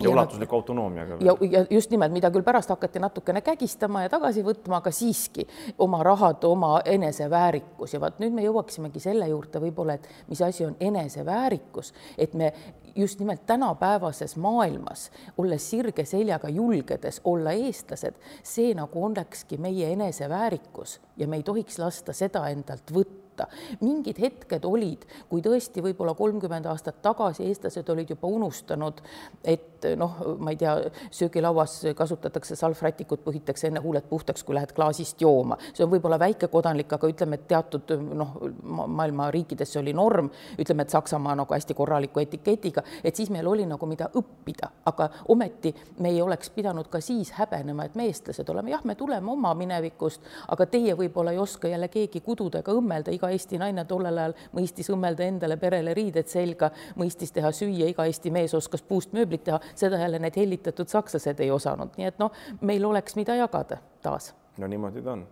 ja 0.00 0.10
ulatusliku 0.10 0.56
autonoomiaga. 0.56 1.16
ja, 1.20 1.36
ja 1.50 1.64
just 1.70 1.90
nimelt, 1.90 2.12
mida 2.12 2.30
küll 2.30 2.44
pärast 2.46 2.70
hakati 2.70 3.02
natukene 3.02 3.40
kägistama 3.40 4.02
ja 4.02 4.12
tagasi 4.12 4.44
võtma, 4.46 4.80
aga 4.80 4.92
siiski 4.94 5.46
oma 5.78 6.02
rahad, 6.06 6.44
oma 6.44 6.80
eneseväärikus 6.84 7.94
ja 7.94 8.00
vot 8.00 8.20
nüüd 8.22 8.36
me 8.36 8.44
jõuaksimegi 8.46 9.02
selle 9.02 9.28
juurde 9.28 9.62
võib-olla, 9.62 9.98
et 9.98 10.08
mis 10.28 10.42
asi 10.42 10.66
on 10.66 10.76
eneseväärikus, 10.80 11.92
et 12.18 12.34
me 12.34 12.52
just 12.96 13.18
nimelt 13.18 13.46
tänapäevases 13.46 14.36
maailmas, 14.36 15.10
olles 15.38 15.70
sirge 15.70 16.04
seljaga, 16.04 16.48
julgedes 16.48 17.20
olla 17.24 17.52
eestlased, 17.52 18.18
see 18.42 18.74
nagu 18.74 19.04
olekski 19.04 19.58
meie 19.58 19.92
eneseväärikus 19.92 21.00
ja 21.16 21.28
me 21.28 21.40
ei 21.40 21.42
tohiks 21.46 21.78
lasta 21.78 22.12
seda 22.16 22.48
endalt 22.48 22.90
võtta 22.94 23.29
võtta. 23.40 23.78
mingid 23.80 24.18
hetked 24.20 24.64
olid, 24.64 25.04
kui 25.28 25.42
tõesti 25.42 25.82
võib-olla 25.82 26.14
kolmkümmend 26.14 26.66
aastat 26.66 27.00
tagasi 27.02 27.46
eestlased 27.48 27.88
olid 27.88 28.10
juba 28.10 28.28
unustanud, 28.28 29.00
et 29.44 29.86
noh, 29.96 30.16
ma 30.38 30.50
ei 30.50 30.56
tea, 30.56 30.76
söögilauas 31.10 31.80
kasutatakse 31.96 32.56
salvrätikut, 32.56 33.22
põhitakse 33.24 33.68
enne 33.68 33.80
huuled 33.80 34.04
puhtaks, 34.08 34.44
kui 34.44 34.54
lähed 34.54 34.72
klaasist 34.72 35.20
jooma. 35.20 35.56
see 35.74 35.84
on 35.84 35.90
võib-olla 35.90 36.18
väike 36.18 36.48
kodanlik, 36.48 36.92
aga 36.92 37.08
ütleme, 37.08 37.34
et 37.34 37.46
teatud 37.48 37.94
noh, 38.14 38.36
maailma 38.62 39.30
riikides 39.30 39.72
see 39.72 39.80
oli 39.80 39.92
norm, 39.92 40.30
ütleme, 40.58 40.82
et 40.82 40.90
Saksamaa 40.90 41.34
nagu 41.34 41.54
hästi 41.54 41.74
korraliku 41.74 42.20
etiketiga, 42.20 42.82
et 43.04 43.16
siis 43.16 43.30
meil 43.30 43.46
oli 43.46 43.66
nagu 43.66 43.86
mida 43.86 44.10
õppida, 44.14 44.70
aga 44.86 45.08
ometi 45.28 45.74
me 45.98 46.10
ei 46.10 46.20
oleks 46.22 46.50
pidanud 46.50 46.88
ka 46.88 47.00
siis 47.00 47.32
häbenema, 47.38 47.84
et 47.84 47.94
me 47.94 48.08
eestlased 48.10 48.48
oleme, 48.48 48.70
jah, 48.70 48.84
me 48.84 48.94
tuleme 48.94 49.30
oma 49.30 49.54
minevikust, 49.54 50.20
aga 50.48 50.66
teie 50.66 50.94
võib-olla 50.96 51.32
ei 51.32 51.38
oska 51.38 51.68
jälle 51.68 51.88
keegi 51.88 52.20
kududa 52.20 52.60
ega 52.60 52.74
õmmelda, 52.76 53.14
iga 53.14 53.29
Eesti 53.30 53.58
naine 53.60 53.84
tollel 53.88 54.18
ajal 54.18 54.34
mõistis 54.56 54.90
õmmelda 54.92 55.26
endale 55.26 55.56
perele 55.60 55.94
riided 55.96 56.28
selga, 56.30 56.70
mõistis 57.00 57.32
teha 57.34 57.52
süüa, 57.54 57.88
iga 57.90 58.06
Eesti 58.08 58.32
mees 58.34 58.54
oskas 58.54 58.82
puust 58.86 59.14
mööblit 59.16 59.44
teha, 59.48 59.60
seda 59.74 60.00
jälle 60.00 60.18
need 60.22 60.36
hellitatud 60.36 60.90
sakslased 60.90 61.40
ei 61.40 61.50
osanud, 61.50 61.94
nii 61.98 62.10
et 62.10 62.18
noh, 62.22 62.34
meil 62.60 62.84
oleks, 62.86 63.16
mida 63.18 63.36
jagada 63.38 63.80
taas. 64.02 64.34
no 64.58 64.66
niimoodi 64.66 65.02
ta 65.02 65.14
on. 65.16 65.24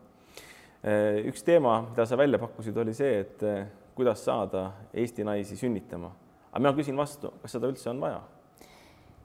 Eh, 0.79 1.27
üks 1.29 1.43
teema, 1.43 1.81
mida 1.91 2.07
sa 2.07 2.17
välja 2.17 2.39
pakkusid, 2.39 2.77
oli 2.79 2.95
see, 2.95 3.21
et 3.25 3.43
eh, 3.43 3.67
kuidas 3.99 4.25
saada 4.25 4.71
Eesti 4.95 5.25
naisi 5.25 5.57
sünnitama. 5.57 6.13
aga 6.53 6.59
mina 6.59 6.73
küsin 6.77 6.97
vastu, 6.97 7.33
kas 7.43 7.53
seda 7.53 7.67
üldse 7.67 7.91
on 7.91 8.01
vaja? 8.01 8.21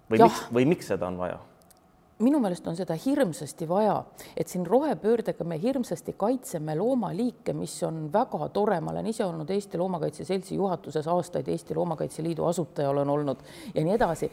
või 0.10 0.20
ja. 0.20 0.28
miks, 0.28 0.46
või 0.54 0.66
miks 0.66 0.88
seda 0.92 1.08
on 1.08 1.18
vaja? 1.18 1.40
Minu 2.20 2.40
meelest 2.40 2.68
on 2.68 2.76
seda 2.78 2.96
hirmsasti 3.06 3.68
vaja, 3.70 3.96
et 4.38 4.48
siin 4.48 4.66
rohepöördega 4.68 5.44
me 5.44 5.58
hirmsasti 5.62 6.14
kaitseme 6.18 6.76
loomaliike, 6.78 7.54
mis 7.58 7.76
on 7.84 8.06
väga 8.14 8.50
tore, 8.54 8.80
ma 8.82 8.92
olen 8.92 9.08
ise 9.10 9.26
olnud 9.26 9.50
Eesti 9.50 9.78
Loomakaitse 9.78 10.26
Seltsi 10.26 10.56
juhatuses 10.56 11.08
aastaid, 11.08 11.48
Eesti 11.48 11.76
Loomakaitse 11.76 12.24
Liidu 12.24 12.46
asutaja 12.46 12.90
olen 12.90 13.10
olnud 13.10 13.42
ja 13.74 13.84
nii 13.84 13.94
edasi. 13.94 14.32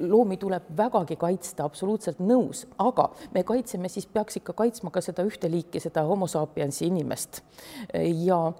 loomi 0.00 0.36
tuleb 0.36 0.62
vägagi 0.76 1.16
kaitsta, 1.16 1.64
absoluutselt 1.64 2.18
nõus, 2.18 2.66
aga 2.78 3.10
me 3.34 3.44
kaitseme, 3.44 3.88
siis 3.88 4.06
peaks 4.06 4.36
ikka 4.40 4.52
kaitsma 4.52 4.90
ka 4.90 5.00
seda 5.00 5.24
ühte 5.26 5.50
liiki, 5.50 5.80
seda 5.80 6.02
homo 6.08 6.26
sapiensi 6.26 6.86
inimest 6.86 7.42
ja 8.24 8.52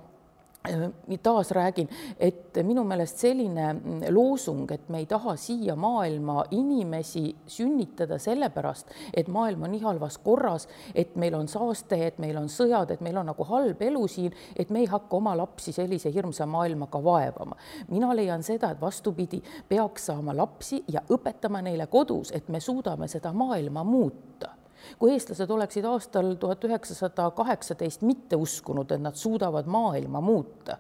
taas 1.23 1.50
räägin, 1.50 1.88
et 2.21 2.59
minu 2.62 2.85
meelest 2.85 3.23
selline 3.23 3.73
mm, 3.73 4.02
loosung, 4.12 4.67
et 4.73 4.88
me 4.93 5.00
ei 5.00 5.07
taha 5.09 5.33
siia 5.40 5.76
maailma 5.76 6.45
inimesi 6.50 7.33
sünnitada 7.49 8.19
sellepärast, 8.21 8.93
et 9.14 9.29
maailm 9.33 9.64
on 9.64 9.73
nii 9.73 9.81
halvas 9.81 10.19
korras, 10.21 10.69
et 10.95 11.17
meil 11.17 11.35
on 11.38 11.49
saaste, 11.49 11.97
et 12.07 12.21
meil 12.21 12.37
on 12.37 12.49
sõjad, 12.52 12.93
et 12.93 13.00
meil 13.00 13.17
on 13.17 13.31
nagu 13.33 13.49
halb 13.49 13.83
elu 13.88 14.05
siin, 14.09 14.37
et 14.57 14.71
me 14.71 14.85
ei 14.85 14.90
hakka 14.90 15.17
oma 15.17 15.35
lapsi 15.40 15.73
sellise 15.73 16.12
hirmsa 16.12 16.47
maailmaga 16.47 17.02
vaevama. 17.05 17.57
mina 17.88 18.14
leian 18.17 18.43
seda, 18.43 18.71
et 18.71 18.81
vastupidi, 18.81 19.43
peaks 19.69 20.07
saama 20.12 20.37
lapsi 20.37 20.85
ja 20.88 21.00
õpetama 21.09 21.62
neile 21.64 21.87
kodus, 21.87 22.33
et 22.37 22.49
me 22.49 22.61
suudame 22.61 23.09
seda 23.09 23.33
maailma 23.33 23.85
muuta 23.85 24.60
kui 24.99 25.15
eestlased 25.15 25.51
oleksid 25.51 25.87
aastal 25.89 26.35
tuhat 26.41 26.65
üheksasada 26.69 27.31
kaheksateist 27.37 28.03
mitte 28.07 28.37
uskunud, 28.37 28.91
et 28.93 29.03
nad 29.03 29.19
suudavad 29.19 29.69
maailma 29.71 30.21
muuta, 30.25 30.79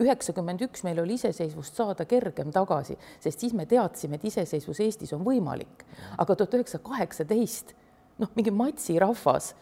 üheksakümmend 0.00 0.64
üks 0.64 0.84
meil 0.86 1.02
oli 1.02 1.18
iseseisvust 1.20 1.76
saada 1.76 2.06
kergem 2.08 2.52
tagasi, 2.54 2.96
sest 3.20 3.44
siis 3.44 3.56
me 3.56 3.66
teadsime, 3.68 4.16
et 4.16 4.24
iseseisvus 4.30 4.80
Eestis 4.80 5.12
on 5.16 5.24
võimalik. 5.26 5.84
aga 6.18 6.36
tuhat 6.36 6.54
üheksasada 6.54 6.88
kaheksateist, 6.88 7.74
noh, 8.18 8.30
mingi 8.36 8.50
matsirahvas 8.50 9.54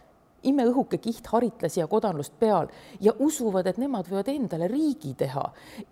imeõhuke 0.42 0.98
kiht 1.02 1.26
haritlasi 1.32 1.80
ja 1.80 1.86
kodanlust 1.90 2.34
peal 2.38 2.68
ja 3.00 3.12
usuvad, 3.18 3.66
et 3.66 3.78
nemad 3.78 4.06
võivad 4.10 4.30
endale 4.32 4.68
riigi 4.68 5.14
teha. 5.18 5.44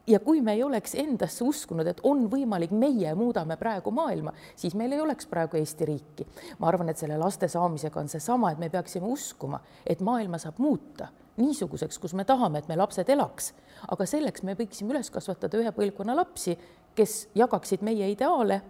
ja 0.07 0.21
kui 0.21 0.41
me 0.41 0.53
ei 0.53 0.63
oleks 0.63 0.95
endasse 0.95 1.45
uskunud, 1.45 1.87
et 1.87 2.01
on 2.03 2.27
võimalik, 2.31 2.71
meie 2.71 3.15
muudame 3.15 3.57
praegu 3.57 3.91
maailma, 3.91 4.33
siis 4.57 4.75
meil 4.75 4.93
ei 4.93 5.01
oleks 5.01 5.27
praegu 5.27 5.57
Eesti 5.57 5.85
riiki. 5.85 6.27
ma 6.59 6.69
arvan, 6.69 6.89
et 6.89 6.99
selle 6.99 7.19
laste 7.19 7.49
saamisega 7.49 8.01
on 8.01 8.09
seesama, 8.09 8.53
et 8.53 8.59
me 8.59 8.71
peaksime 8.71 9.07
uskuma, 9.07 9.61
et 9.87 10.01
maailma 10.01 10.39
saab 10.39 10.59
muuta 10.59 11.09
niisuguseks, 11.37 11.99
kus 11.99 12.15
me 12.15 12.25
tahame, 12.25 12.59
et 12.59 12.69
me 12.69 12.77
lapsed 12.77 13.09
elaks. 13.09 13.53
aga 13.89 14.07
selleks 14.07 14.43
me 14.43 14.55
võiksime 14.55 14.95
üles 14.95 15.11
kasvatada 15.11 15.59
ühe 15.59 15.73
põlvkonna 15.73 16.17
lapsi, 16.17 16.57
kes 16.97 17.29
jagaksid 17.37 17.83
meie 17.85 18.09
ideaale 18.11 18.63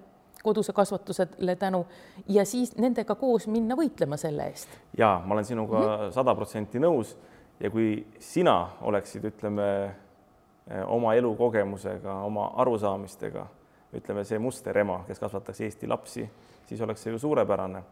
koduse 0.46 0.72
kasvatusele 0.72 1.56
tänu 1.58 1.82
ja 2.28 2.44
siis 2.46 2.76
nendega 2.78 3.14
koos 3.18 3.48
minna 3.50 3.74
võitlema 3.78 4.18
selle 4.20 4.46
eest. 4.52 4.68
ja 4.98 5.16
ma 5.24 5.34
olen 5.34 5.44
sinuga 5.44 5.80
mhm. 5.82 6.12
sada 6.14 6.34
protsenti 6.38 6.82
nõus 6.82 7.16
ja 7.60 7.70
kui 7.70 8.06
sina 8.20 8.56
oleksid, 8.86 9.24
ütleme 9.24 9.68
eh, 9.84 10.82
oma 10.86 11.14
elukogemusega, 11.16 12.20
oma 12.26 12.50
arusaamistega, 12.62 13.46
ütleme 13.96 14.24
see 14.28 14.38
musterema, 14.42 15.02
kes 15.06 15.22
kasvataks 15.22 15.62
Eesti 15.66 15.88
lapsi, 15.88 16.26
siis 16.68 16.82
oleks 16.84 17.06
see 17.06 17.14
ju 17.14 17.22
suurepärane. 17.22 17.82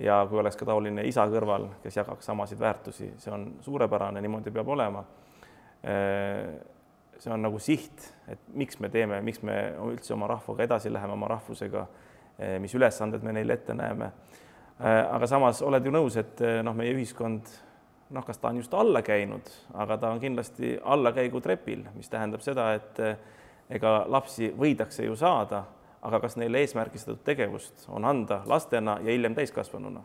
ja 0.00 0.26
kui 0.28 0.38
oleks 0.38 0.56
ka 0.56 0.64
taoline 0.64 1.02
isa 1.04 1.26
kõrval, 1.28 1.66
kes 1.82 1.96
jagaks 1.96 2.26
samasid 2.26 2.60
väärtusi, 2.60 3.14
see 3.18 3.32
on 3.32 3.48
suurepärane, 3.60 4.20
niimoodi 4.20 4.50
peab 4.50 4.68
olema 4.68 5.04
eh, 5.82 6.60
see 7.20 7.32
on 7.32 7.42
nagu 7.44 7.58
siht, 7.60 8.06
et 8.32 8.40
miks 8.56 8.78
me 8.80 8.88
teeme, 8.92 9.20
miks 9.24 9.42
me 9.44 9.56
üldse 9.90 10.14
oma 10.16 10.28
rahvaga 10.30 10.64
edasi 10.64 10.92
läheme, 10.92 11.12
oma 11.18 11.28
rahvusega, 11.34 11.86
eh, 12.38 12.54
mis 12.62 12.74
ülesanded 12.74 13.24
me 13.26 13.34
neile 13.36 13.58
ette 13.58 13.76
näeme. 13.76 14.12
Eh, 14.80 15.02
aga 15.02 15.26
samas 15.28 15.60
oled 15.62 15.84
ju 15.84 15.92
nõus, 15.92 16.16
et 16.20 16.40
eh, 16.40 16.60
noh, 16.64 16.76
meie 16.76 16.94
ühiskond 16.96 17.50
noh, 18.10 18.24
kas 18.26 18.40
ta 18.40 18.48
on 18.48 18.62
just 18.62 18.72
alla 18.74 19.02
käinud, 19.06 19.50
aga 19.74 19.98
ta 20.00 20.14
on 20.14 20.22
kindlasti 20.22 20.78
allakäigutrepil, 20.82 21.84
mis 21.94 22.08
tähendab 22.10 22.40
seda, 22.42 22.72
et 22.74 22.98
ega 23.70 23.92
lapsi 24.08 24.50
võidakse 24.56 25.04
ju 25.04 25.14
saada, 25.16 25.64
aga 26.02 26.22
kas 26.24 26.38
neile 26.40 26.64
eesmärgistatud 26.64 27.20
tegevust 27.24 27.84
on 27.92 28.08
anda 28.08 28.40
lastena 28.48 28.96
ja 29.04 29.12
hiljem 29.12 29.36
täiskasvanuna 29.36 30.02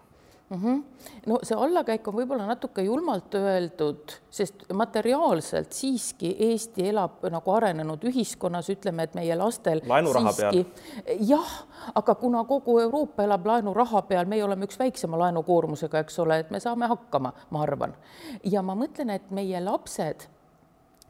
mm. 0.49 0.57
-hmm. 0.63 0.83
no 1.25 1.39
see 1.43 1.57
allakäik 1.57 2.07
on 2.07 2.15
võib-olla 2.15 2.47
natuke 2.47 2.81
julmalt 2.81 3.35
öeldud, 3.35 4.15
sest 4.29 4.65
materiaalselt 4.73 5.73
siiski 5.73 6.35
Eesti 6.49 6.89
elab 6.89 7.23
nagu 7.31 7.51
arenenud 7.51 8.03
ühiskonnas, 8.03 8.69
ütleme, 8.69 9.03
et 9.03 9.15
meie 9.15 9.35
lastel 9.35 9.81
laenuraha 9.87 10.31
siiski... 10.31 10.63
peal. 10.63 11.17
jah, 11.19 11.55
aga 11.95 12.15
kuna 12.15 12.43
kogu 12.43 12.79
Euroopa 12.79 13.23
elab 13.23 13.45
laenuraha 13.45 14.01
peal, 14.01 14.25
meie 14.25 14.43
oleme 14.43 14.65
üks 14.65 14.79
väiksema 14.79 15.19
laenukoormusega, 15.19 15.99
eks 16.05 16.19
ole, 16.19 16.39
et 16.39 16.51
me 16.51 16.59
saame 16.59 16.87
hakkama, 16.87 17.33
ma 17.49 17.61
arvan. 17.61 17.95
ja 18.43 18.61
ma 18.61 18.75
mõtlen, 18.75 19.09
et 19.15 19.31
meie 19.31 19.61
lapsed 19.63 20.29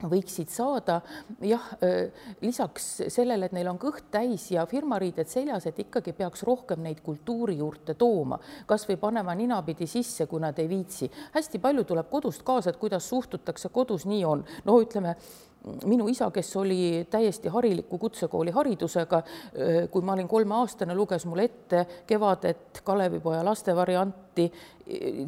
võiksid 0.03 0.51
saada 0.51 0.99
jah, 1.43 1.63
lisaks 2.41 2.87
sellele, 3.13 3.47
et 3.47 3.55
neil 3.55 3.69
on 3.71 3.79
kõht 3.79 4.09
täis 4.11 4.49
ja 4.51 4.65
firmariided 4.69 5.29
seljas, 5.31 5.67
et 5.69 5.79
ikkagi 5.85 6.13
peaks 6.17 6.43
rohkem 6.47 6.83
neid 6.83 7.01
kultuuri 7.05 7.57
juurde 7.61 7.95
tooma, 7.99 8.39
kasvõi 8.67 8.99
panema 9.01 9.35
ninapidi 9.35 9.87
sisse, 9.87 10.27
kui 10.27 10.43
nad 10.43 10.59
ei 10.59 10.69
viitsi. 10.69 11.09
hästi 11.33 11.59
palju 11.63 11.83
tuleb 11.83 12.09
kodust 12.11 12.43
kaasa, 12.43 12.69
et 12.69 12.81
kuidas 12.81 13.09
suhtutakse 13.09 13.69
kodus, 13.69 14.05
nii 14.05 14.25
on. 14.25 14.45
no 14.65 14.79
ütleme 14.81 15.15
minu 15.85 16.07
isa, 16.11 16.29
kes 16.31 16.55
oli 16.61 17.07
täiesti 17.09 17.49
hariliku 17.49 17.97
kutsekooli 17.97 18.53
haridusega, 18.55 19.21
kui 19.91 20.05
ma 20.05 20.13
olin 20.13 20.27
kolmeaastane, 20.27 20.95
luges 20.95 21.25
mulle 21.25 21.47
ette 21.49 21.85
Kevadet, 22.07 22.81
Kalevipoja 22.83 23.43
laste 23.45 23.75
varianti 23.75 24.51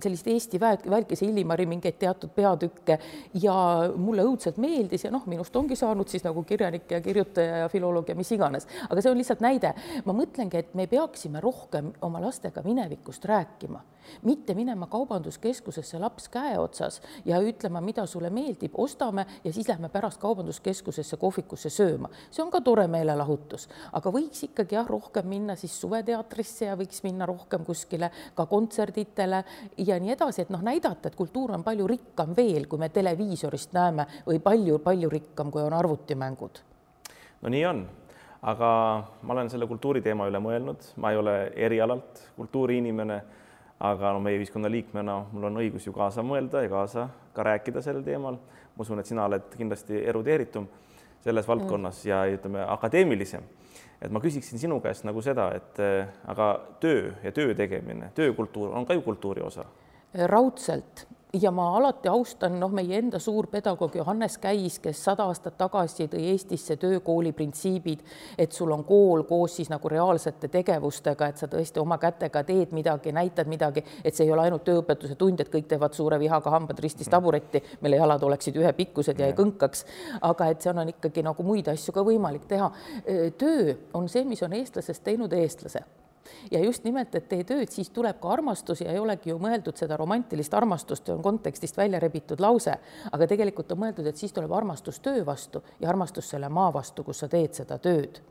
sellist 0.03 0.27
Eesti 0.27 0.60
väe, 0.62 0.77
väikese 0.89 1.25
Illimari 1.25 1.65
mingeid 1.70 1.98
teatud 2.00 2.32
peatükke. 2.36 3.00
Ja 3.41 3.56
mulle 3.98 4.25
õudselt 4.27 4.60
meeldis 4.62 5.08
ja 5.08 5.12
noh, 5.13 5.25
minust 5.29 5.56
ongi 5.56 5.75
saanud 5.79 6.10
siis 6.12 6.25
nagu 6.27 6.44
kirjanik 6.48 6.91
ja 6.91 7.01
kirjutaja 7.01 7.63
ja 7.63 7.70
filoloog 7.72 8.10
ja 8.10 8.15
mis 8.17 8.32
iganes, 8.36 8.67
aga 8.89 9.01
see 9.01 9.12
on 9.12 9.17
lihtsalt 9.17 9.41
näide. 9.44 9.74
ma 10.06 10.13
mõtlengi, 10.13 10.62
et 10.62 10.74
me 10.75 10.88
peaksime 10.88 11.41
rohkem 11.41 11.91
oma 12.01 12.22
lastega 12.22 12.62
minevikust 12.65 13.25
rääkima, 13.25 13.82
mitte 14.24 14.53
minema 14.56 14.88
kaubanduskeskusesse 14.88 16.00
laps 16.00 16.29
käe 16.29 16.58
otsas 16.60 17.01
ja 17.25 17.41
ütlema, 17.44 17.82
mida 17.82 18.06
sulle 18.06 18.29
meeldib, 18.29 18.77
ostame 18.77 19.25
ja 19.44 19.53
siis 19.53 19.67
lähme 19.67 19.89
pärast 19.89 20.22
kaubanduskeskusesse 20.28 21.18
kohvikusse 21.22 21.72
sööma. 21.74 22.12
see 22.32 22.44
on 22.44 22.52
ka 22.52 22.62
tore 22.62 22.88
meelelahutus, 22.92 23.68
aga 23.98 24.12
võiks 24.14 24.44
ikkagi 24.50 24.78
jah, 24.78 24.88
rohkem 24.88 25.28
minna 25.28 25.56
siis 25.56 25.76
suveteatrisse 25.82 26.70
ja 26.70 26.76
võiks 26.80 27.04
minna 27.08 27.26
rohkem 27.30 27.66
kuskile 27.66 28.12
ka 28.36 28.46
kontserditele 28.46 29.44
ja 29.78 30.00
nii 30.00 30.16
edasi, 30.16 30.44
et 30.46 30.54
noh, 30.54 30.64
näidata, 30.64 31.10
et 31.10 31.16
kultuur 31.16 31.56
on 31.56 31.64
palju 31.66 31.88
rikkam 31.88 32.36
veel, 32.38 32.68
kui 32.68 32.80
me 32.82 32.90
televiisorist 32.94 33.74
näeme 33.78 34.08
või 34.28 34.42
palju-palju 34.44 35.10
rikkam, 35.10 35.52
kui 35.52 35.64
on 35.64 35.74
arvutimängud. 35.78 36.62
no 37.42 37.54
nii 37.54 37.66
on, 37.66 37.86
aga 38.42 38.70
ma 39.22 39.34
olen 39.34 39.50
selle 39.50 39.68
kultuuri 39.68 40.02
teema 40.06 40.28
üle 40.30 40.42
mõelnud, 40.44 40.94
ma 41.02 41.12
ei 41.12 41.18
ole 41.22 41.36
erialalt 41.56 42.22
kultuuriinimene, 42.38 43.22
aga 43.80 44.14
no 44.14 44.22
meie 44.24 44.40
ühiskonna 44.40 44.70
liikmena 44.72 45.20
mul 45.32 45.50
on 45.50 45.60
õigus 45.62 45.86
ju 45.86 45.94
kaasa 45.94 46.26
mõelda 46.26 46.64
ja 46.66 46.72
kaasa 46.72 47.10
ka 47.34 47.46
rääkida 47.46 47.82
sellel 47.86 48.06
teemal. 48.06 48.40
Ma 48.78 48.86
usun, 48.86 49.00
et 49.02 49.10
sina 49.10 49.26
oled 49.26 49.50
kindlasti 49.58 50.04
erudeeritum 50.06 50.68
selles 51.24 51.48
valdkonnas 51.48 52.04
mm. 52.04 52.10
ja 52.10 52.22
ütleme, 52.38 52.62
akadeemilisem. 52.78 53.44
et 54.02 54.12
ma 54.14 54.22
küsiksin 54.22 54.62
sinu 54.62 54.80
käest 54.82 55.08
nagu 55.08 55.22
seda, 55.26 55.50
et 55.58 55.82
aga 56.30 56.52
töö 56.80 57.12
ja 57.24 57.32
töö 57.34 57.56
tegemine, 57.58 58.12
töökultuur 58.16 58.76
on 58.78 58.86
ka 58.86 58.94
ju 58.94 59.02
kultuuri 59.02 59.42
osa 59.42 59.66
raudselt 60.14 61.08
ja 61.34 61.52
ma 61.52 61.78
alati 61.78 62.08
austan, 62.10 62.56
noh, 62.60 62.72
meie 62.74 62.98
enda 62.98 63.20
suur 63.20 63.48
pedagoog 63.52 63.96
Johannes 63.96 64.38
Käis, 64.42 64.80
kes 64.80 65.00
sada 65.04 65.26
aastat 65.28 65.58
tagasi 65.60 66.08
tõi 66.12 66.24
Eestisse 66.32 66.78
töökooli 66.80 67.34
printsiibid, 67.36 68.04
et 68.40 68.56
sul 68.56 68.72
on 68.72 68.84
kool 68.88 69.24
koos 69.28 69.58
siis 69.60 69.70
nagu 69.70 69.90
reaalsete 69.92 70.48
tegevustega, 70.54 71.28
et 71.28 71.42
sa 71.42 71.50
tõesti 71.52 71.82
oma 71.84 72.00
kätega 72.02 72.44
teed 72.48 72.74
midagi, 72.76 73.12
näitad 73.16 73.52
midagi, 73.52 73.84
et 74.04 74.16
see 74.16 74.26
ei 74.28 74.34
ole 74.34 74.48
ainult 74.48 74.66
tööõpetuse 74.68 75.20
tund, 75.20 75.44
et 75.44 75.52
kõik 75.54 75.68
teevad 75.68 75.94
suure 75.98 76.20
vihaga 76.20 76.54
hambad 76.56 76.80
ristis 76.84 77.12
taburetti, 77.12 77.64
mille 77.82 78.00
jalad 78.00 78.24
oleksid 78.24 78.58
ühepikkused 78.64 79.20
ja 79.20 79.28
ei 79.28 79.38
kõnkaks. 79.38 79.86
aga 80.22 80.48
et 80.48 80.62
seal 80.62 80.78
on 80.78 80.96
ikkagi 80.96 81.24
nagu 81.24 81.44
muid 81.44 81.68
asju 81.68 81.94
ka 81.94 82.04
võimalik 82.08 82.48
teha. 82.48 82.72
töö 83.38 83.76
on 83.94 84.10
see, 84.10 84.24
mis 84.26 84.44
on 84.44 84.54
eestlasest 84.54 85.04
teinud 85.04 85.34
eestlase 85.34 85.84
ja 86.52 86.60
just 86.64 86.84
nimelt, 86.84 87.16
et 87.16 87.28
tee 87.30 87.44
tööd, 87.48 87.72
siis 87.74 87.90
tuleb 87.94 88.20
ka 88.22 88.32
armastus 88.34 88.82
ja 88.82 88.92
ei 88.94 89.00
olegi 89.00 89.32
ju 89.32 89.40
mõeldud 89.42 89.78
seda 89.80 89.98
romantilist 89.98 90.54
armastust, 90.54 91.10
on 91.14 91.24
kontekstist 91.24 91.78
välja 91.78 92.00
rebitud 92.04 92.42
lause, 92.44 92.78
aga 93.12 93.28
tegelikult 93.28 93.72
on 93.72 93.84
mõeldud, 93.86 94.08
et 94.08 94.18
siis 94.18 94.34
tuleb 94.34 94.54
armastus 94.54 95.00
töö 95.00 95.26
vastu 95.26 95.64
ja 95.80 95.90
armastus 95.90 96.30
selle 96.30 96.50
maa 96.50 96.74
vastu, 96.74 97.04
kus 97.04 97.24
sa 97.24 97.32
teed 97.32 97.58
seda 97.58 97.80
tööd. 97.82 98.22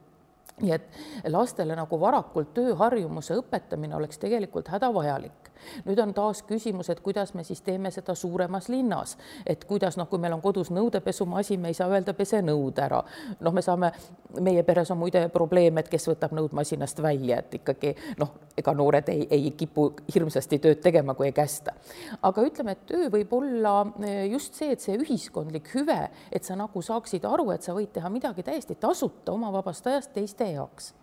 Nii 0.60 0.72
et 0.72 1.28
lastele 1.28 1.76
nagu 1.76 1.98
varakult 2.00 2.54
tööharjumuse 2.56 3.36
õpetamine 3.36 3.96
oleks 3.98 4.18
tegelikult 4.18 4.70
hädavajalik 4.72 5.45
nüüd 5.86 6.00
on 6.02 6.14
taas 6.14 6.42
küsimus, 6.46 6.90
et 6.90 7.00
kuidas 7.04 7.34
me 7.34 7.44
siis 7.44 7.62
teeme 7.62 7.90
seda 7.94 8.14
suuremas 8.14 8.68
linnas, 8.72 9.16
et 9.46 9.64
kuidas 9.64 9.96
noh, 9.96 10.08
kui 10.10 10.20
meil 10.22 10.34
on 10.36 10.42
kodus 10.44 10.70
nõudepesumasin, 10.74 11.60
me 11.60 11.72
ei 11.72 11.78
saa 11.78 11.88
öelda 11.92 12.14
pese 12.16 12.42
nõud 12.44 12.78
ära. 12.82 13.02
noh, 13.40 13.52
me 13.52 13.62
saame, 13.62 13.92
meie 14.40 14.62
peres 14.66 14.90
on 14.90 14.98
muide 14.98 15.26
probleem, 15.32 15.78
et 15.78 15.88
kes 15.88 16.08
võtab 16.10 16.34
nõud 16.36 16.54
masinast 16.56 17.02
välja, 17.02 17.38
et 17.38 17.58
ikkagi 17.60 17.94
noh, 18.20 18.34
ega 18.56 18.74
noored 18.74 19.08
ei, 19.12 19.26
ei 19.30 19.50
kipu 19.56 19.88
hirmsasti 20.14 20.58
tööd 20.62 20.82
tegema, 20.84 21.14
kui 21.14 21.30
ei 21.30 21.36
kästa. 21.36 21.74
aga 22.22 22.44
ütleme, 22.46 22.76
et 22.76 22.86
töö 22.86 23.10
võib 23.12 23.32
olla 23.36 23.78
eh, 24.02 24.26
just 24.32 24.54
see, 24.54 24.72
et 24.72 24.84
see 24.84 24.98
ühiskondlik 24.98 25.72
hüve, 25.74 26.10
et 26.32 26.44
sa 26.44 26.56
nagu 26.58 26.82
saaksid 26.82 27.24
aru, 27.24 27.50
et 27.54 27.66
sa 27.66 27.74
võid 27.76 27.92
teha 27.94 28.10
midagi 28.12 28.46
täiesti 28.46 28.78
tasuta 28.80 29.32
oma 29.32 29.52
vabast 29.54 29.86
ajast 29.86 30.14
teiste 30.16 30.48
heaks 30.48 30.94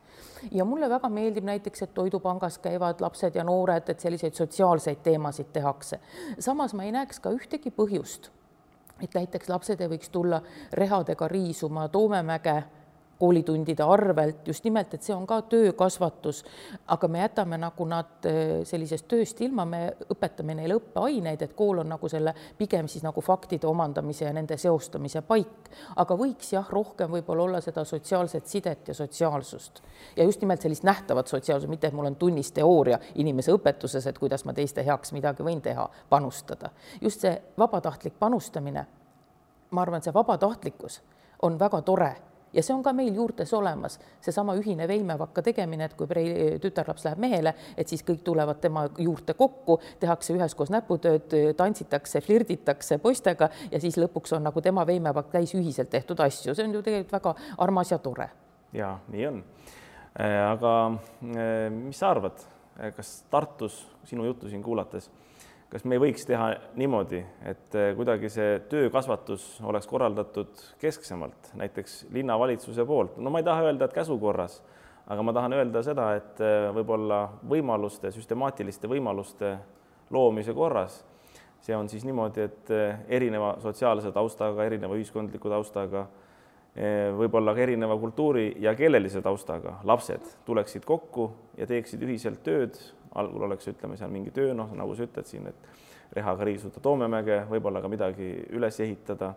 ja 0.51 0.65
mulle 0.65 0.89
väga 0.89 1.10
meeldib 1.10 1.44
näiteks, 1.44 1.82
et 1.82 1.94
Toidupangas 1.94 2.58
käivad 2.58 3.01
lapsed 3.01 3.36
ja 3.36 3.44
noored, 3.44 3.89
et 3.89 4.00
selliseid 4.00 4.34
sotsiaalseid 4.34 5.03
teemasid 5.03 5.51
tehakse. 5.53 6.00
samas 6.39 6.74
ma 6.74 6.84
ei 6.84 6.92
näeks 6.92 7.20
ka 7.20 7.30
ühtegi 7.30 7.72
põhjust, 7.72 8.30
et 9.01 9.13
näiteks 9.13 9.50
lapsed 9.50 9.82
ei 9.82 9.89
võiks 9.89 10.10
tulla 10.10 10.42
rehadega 10.74 11.27
riisuma 11.27 11.88
Toomemäge 11.88 12.63
koolitundide 13.24 13.84
arvelt, 13.84 14.48
just 14.48 14.65
nimelt, 14.68 14.94
et 14.94 15.06
see 15.06 15.13
on 15.15 15.24
ka 15.27 15.38
töökasvatus, 15.48 16.42
aga 16.92 17.08
me 17.08 17.22
jätame 17.22 17.57
nagu 17.62 17.86
nad 17.88 18.25
eh, 18.27 18.50
sellisest 18.68 19.07
tööst 19.07 19.40
ilma, 19.46 19.64
me 19.70 19.79
õpetame 20.12 20.57
neile 20.57 20.75
õppeaineid, 20.75 21.46
et 21.46 21.53
kool 21.55 21.79
on 21.79 21.88
nagu 21.94 22.09
selle 22.12 22.33
pigem 22.59 22.90
siis 22.92 23.05
nagu 23.05 23.24
faktide 23.24 23.70
omandamise 23.70 24.25
ja 24.25 24.33
nende 24.36 24.57
seostamise 24.59 25.22
paik, 25.27 25.70
aga 26.03 26.18
võiks 26.20 26.51
jah, 26.51 26.68
rohkem 26.75 27.16
võib-olla 27.16 27.46
olla 27.46 27.62
seda 27.64 27.86
sotsiaalset 27.88 28.51
sidet 28.51 28.92
ja 28.92 28.98
sotsiaalsust. 28.98 29.79
Ja 30.18 30.27
just 30.27 30.44
nimelt 30.44 30.66
sellist 30.66 30.83
nähtavat 30.83 31.31
sotsiaalsust, 31.31 31.72
mitte 31.72 31.88
et 31.88 31.96
mul 31.96 32.12
on 32.12 32.20
tunnis 32.20 32.51
teooria 32.51 33.00
inimese 33.24 33.55
õpetuses, 33.55 34.09
et 34.09 34.20
kuidas 34.20 34.44
ma 34.44 34.57
teiste 34.57 34.83
heaks 34.83 35.16
midagi 35.16 35.48
võin 35.48 35.64
teha, 35.64 35.88
panustada. 36.09 36.74
just 37.01 37.24
see 37.24 37.33
vabatahtlik 37.57 38.20
panustamine, 38.20 38.86
ma 39.72 39.81
arvan, 39.88 40.03
see 40.03 40.14
vabatahtlikkus 40.14 41.00
on 41.44 41.55
väga 41.59 41.81
tore 41.81 42.14
ja 42.53 42.63
see 42.63 42.75
on 42.75 42.83
ka 42.83 42.94
meil 42.94 43.13
juurtes 43.16 43.53
olemas, 43.53 44.00
seesama 44.22 44.55
ühine 44.59 44.87
veimevakka 44.87 45.44
tegemine, 45.46 45.87
et 45.89 45.96
kui 45.98 46.07
tütarlaps 46.61 47.07
läheb 47.07 47.22
mehele, 47.24 47.55
et 47.77 47.89
siis 47.89 48.03
kõik 48.05 48.24
tulevad 48.25 48.61
tema 48.63 48.85
juurte 48.98 49.35
kokku, 49.37 49.79
tehakse 50.00 50.35
üheskoos 50.37 50.72
näputööd, 50.74 51.33
tantsitakse, 51.57 52.22
flirditakse 52.22 53.00
poistega 53.03 53.50
ja 53.72 53.81
siis 53.81 53.98
lõpuks 54.01 54.35
on 54.37 54.46
nagu 54.48 54.61
tema 54.61 54.85
veimevakk 54.87 55.31
täis 55.33 55.55
ühiselt 55.57 55.92
tehtud 55.94 56.20
asju, 56.24 56.55
see 56.55 56.68
on 56.68 56.77
ju 56.77 56.83
tegelikult 56.85 57.18
väga 57.18 57.35
armas 57.66 57.92
ja 57.92 58.00
tore. 58.00 58.29
ja 58.74 58.98
nii 59.13 59.27
on. 59.27 59.44
Äh, 60.13 60.37
aga 60.51 60.74
äh, 60.94 61.70
mis 61.74 62.00
sa 62.00 62.11
arvad, 62.13 62.37
kas 62.96 63.24
Tartus 63.29 63.83
sinu 64.05 64.25
juttu 64.25 64.50
siin 64.50 64.63
kuulates 64.63 65.09
kas 65.74 65.86
me 65.90 65.98
ei 65.98 66.01
võiks 66.03 66.27
teha 66.29 66.51
niimoodi, 66.77 67.24
et 67.50 67.75
eh, 67.79 67.92
kuidagi 67.98 68.29
see 68.29 68.59
töökasvatus 68.70 69.55
oleks 69.66 69.88
korraldatud 69.90 70.51
kesksemalt, 70.81 71.50
näiteks 71.57 72.03
linnavalitsuse 72.14 72.86
poolt, 72.86 73.18
no 73.18 73.33
ma 73.33 73.42
ei 73.42 73.48
taha 73.48 73.66
öelda, 73.66 73.88
et 73.90 73.96
käsukorras, 73.96 74.59
aga 75.09 75.25
ma 75.25 75.33
tahan 75.33 75.57
öelda 75.57 75.81
seda, 75.86 76.12
et 76.20 76.44
eh, 76.46 76.68
võib-olla 76.77 77.24
võimaluste, 77.50 78.14
süstemaatiliste 78.14 78.92
võimaluste 78.92 79.55
loomise 80.14 80.53
korras, 80.53 81.00
see 81.66 81.74
on 81.74 81.90
siis 81.90 82.05
niimoodi, 82.05 82.46
et 82.46 82.74
eh, 82.75 83.01
erineva 83.18 83.55
sotsiaalse 83.64 84.14
taustaga, 84.14 84.70
erineva 84.70 85.00
ühiskondliku 85.00 85.50
taustaga, 85.50 86.05
võib-olla 86.74 87.53
ka 87.53 87.62
erineva 87.62 87.94
kultuuri 88.01 88.48
ja 88.64 88.72
keelelise 88.74 89.22
taustaga 89.22 89.75
lapsed 89.86 90.25
tuleksid 90.46 90.86
kokku 90.90 91.27
ja 91.57 91.68
teeksid 91.70 92.01
ühiselt 92.01 92.42
tööd 92.46 92.79
algul 93.14 93.46
oleks, 93.46 93.68
ütleme 93.70 93.98
seal 93.98 94.09
mingi 94.09 94.33
töö, 94.33 94.55
noh, 94.57 94.72
nagu 94.74 94.96
sa 94.98 95.05
ütled 95.05 95.27
siin, 95.29 95.46
et 95.51 96.18
rehaga 96.18 96.48
riisuda 96.50 96.81
Toomemäge, 96.81 97.44
võib-olla 97.50 97.81
ka 97.81 97.92
midagi 97.92 98.29
üles 98.57 98.79
ehitada 98.81 99.33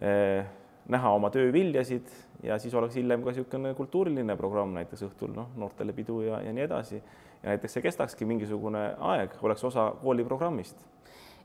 eh,, 0.00 0.48
näha 0.92 1.12
oma 1.12 1.30
töö 1.34 1.50
viljasid 1.52 2.08
ja 2.46 2.58
siis 2.62 2.74
oleks 2.74 2.96
hiljem 2.96 3.24
ka 3.24 3.32
niisugune 3.32 3.74
kultuuriline 3.76 4.36
programm 4.38 4.76
näiteks 4.76 5.06
õhtul, 5.08 5.32
noh, 5.36 5.52
noortele 5.60 5.92
pidu 5.96 6.20
ja, 6.24 6.40
ja 6.44 6.52
nii 6.56 6.66
edasi. 6.66 7.00
ja 7.42 7.52
näiteks 7.52 7.78
see 7.78 7.84
kestakski 7.84 8.28
mingisugune 8.28 8.92
aeg, 9.12 9.36
oleks 9.42 9.64
osa 9.64 9.90
kooliprogrammist 10.02 10.84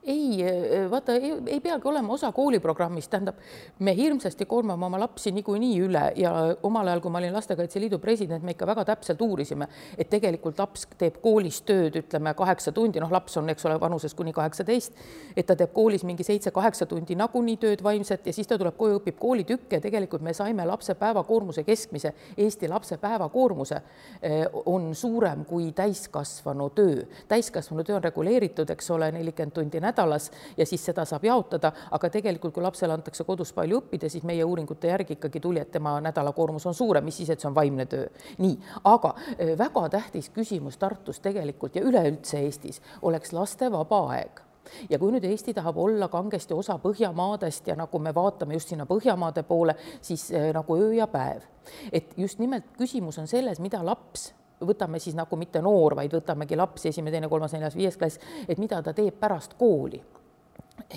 ei, 0.04 0.46
vaata, 0.90 1.14
ei 1.48 1.60
peagi 1.62 1.88
olema 1.88 2.14
osa 2.14 2.32
kooliprogrammist, 2.32 3.12
tähendab, 3.12 3.38
me 3.80 3.94
hirmsasti 3.96 4.46
koormame 4.50 4.86
oma 4.86 5.00
lapsi 5.00 5.32
niikuinii 5.32 5.76
üle 5.86 6.02
ja 6.18 6.32
omal 6.64 6.88
ajal, 6.90 7.04
kui 7.04 7.12
ma 7.14 7.20
olin 7.22 7.34
Lastekaitse 7.34 7.80
Liidu 7.80 8.00
president, 8.02 8.44
me 8.44 8.56
ikka 8.56 8.66
väga 8.66 8.86
täpselt 8.90 9.22
uurisime, 9.22 9.68
et 9.98 10.10
tegelikult 10.10 10.58
laps 10.60 10.88
teeb 10.98 11.20
koolis 11.22 11.60
tööd, 11.68 12.00
ütleme 12.02 12.34
kaheksa 12.38 12.74
tundi, 12.74 13.02
noh, 13.04 13.12
laps 13.14 13.38
on, 13.38 13.50
eks 13.54 13.68
ole, 13.70 13.78
vanuses 13.82 14.18
kuni 14.18 14.34
kaheksateist, 14.34 14.98
et 15.38 15.46
ta 15.46 15.56
teeb 15.60 15.74
koolis 15.76 16.06
mingi 16.08 16.26
seitse-kaheksa 16.26 16.90
tundi 16.90 17.16
nagunii 17.20 17.60
tööd 17.62 17.86
vaimset 17.86 18.26
ja 18.26 18.34
siis 18.34 18.50
ta 18.50 18.58
tuleb 18.58 18.78
koju, 18.82 19.04
õpib 19.04 19.20
koolitükke 19.22 19.78
ja 19.78 19.86
tegelikult 19.86 20.26
me 20.26 20.34
saime 20.34 20.66
lapse 20.66 20.98
päevakoormuse 20.98 21.64
keskmise, 21.68 22.16
Eesti 22.42 22.68
lapse 22.72 22.98
päevakoormuse 22.98 23.78
eh, 24.22 24.48
on 24.66 24.96
suurem 24.96 25.46
kui 25.46 25.72
täiskasvanu 25.78 26.72
töö. 26.74 27.06
täiskasvanu 27.28 27.84
töö 27.86 28.00
on 28.00 28.04
reguleeritud, 28.04 28.70
eks 28.74 28.92
ole, 28.92 29.12
nelikümmend 29.14 29.54
tundi 29.54 29.78
nädalas 29.78 29.91
nädalas 29.92 30.32
ja 30.58 30.66
siis 30.66 30.86
seda 30.86 31.06
saab 31.06 31.26
jaotada, 31.26 31.72
aga 31.92 32.10
tegelikult, 32.10 32.54
kui 32.54 32.64
lapsele 32.64 32.94
antakse 32.94 33.24
kodus 33.28 33.54
palju 33.54 33.82
õppida, 33.82 34.10
siis 34.10 34.24
meie 34.28 34.46
uuringute 34.46 34.92
järgi 34.92 35.18
ikkagi 35.20 35.40
tuli, 35.40 35.62
et 35.62 35.72
tema 35.72 35.98
nädalakoormus 36.02 36.66
on 36.66 36.78
suurem, 36.78 37.06
mis 37.06 37.18
siis, 37.22 37.30
et 37.30 37.40
see 37.40 37.50
on 37.50 37.56
vaimne 37.56 37.86
töö. 37.86 38.08
nii, 38.38 38.58
aga 38.84 39.16
eh, 39.38 39.58
väga 39.58 39.88
tähtis 39.90 40.30
küsimus 40.30 40.78
Tartus 40.78 41.20
tegelikult 41.20 41.76
ja 41.76 41.84
üleüldse 41.86 42.40
Eestis 42.40 42.82
oleks 43.02 43.34
laste 43.34 43.72
vaba 43.72 44.06
aeg. 44.16 44.42
Ja 44.90 45.00
kui 45.02 45.12
nüüd 45.12 45.26
Eesti 45.26 45.54
tahab 45.58 45.78
olla 45.82 46.08
kangesti 46.08 46.54
osa 46.54 46.78
Põhjamaadest 46.80 47.68
ja 47.68 47.76
nagu 47.76 48.00
me 48.00 48.14
vaatame 48.16 48.54
just 48.54 48.70
sinna 48.70 48.86
Põhjamaade 48.86 49.44
poole, 49.44 49.76
siis 50.02 50.30
äh, 50.32 50.52
nagu 50.54 50.78
öö 50.78 50.94
ja 50.94 51.08
päev, 51.08 51.48
et 51.92 52.14
just 52.18 52.40
nimelt 52.40 52.70
küsimus 52.78 53.18
on 53.20 53.28
selles, 53.28 53.60
mida 53.60 53.82
laps 53.86 54.32
võtame 54.62 55.00
siis 55.00 55.16
nagu 55.18 55.38
mitte 55.40 55.62
noor, 55.62 55.96
vaid 56.00 56.14
võtamegi 56.14 56.58
laps, 56.60 56.86
esimene, 56.92 57.16
teine, 57.18 57.30
kolmas, 57.32 57.54
neljas, 57.56 57.78
viies 57.78 57.98
klass, 57.98 58.20
et 58.48 58.62
mida 58.62 58.82
ta 58.82 58.94
teeb 58.98 59.20
pärast 59.20 59.58
kooli 59.60 60.02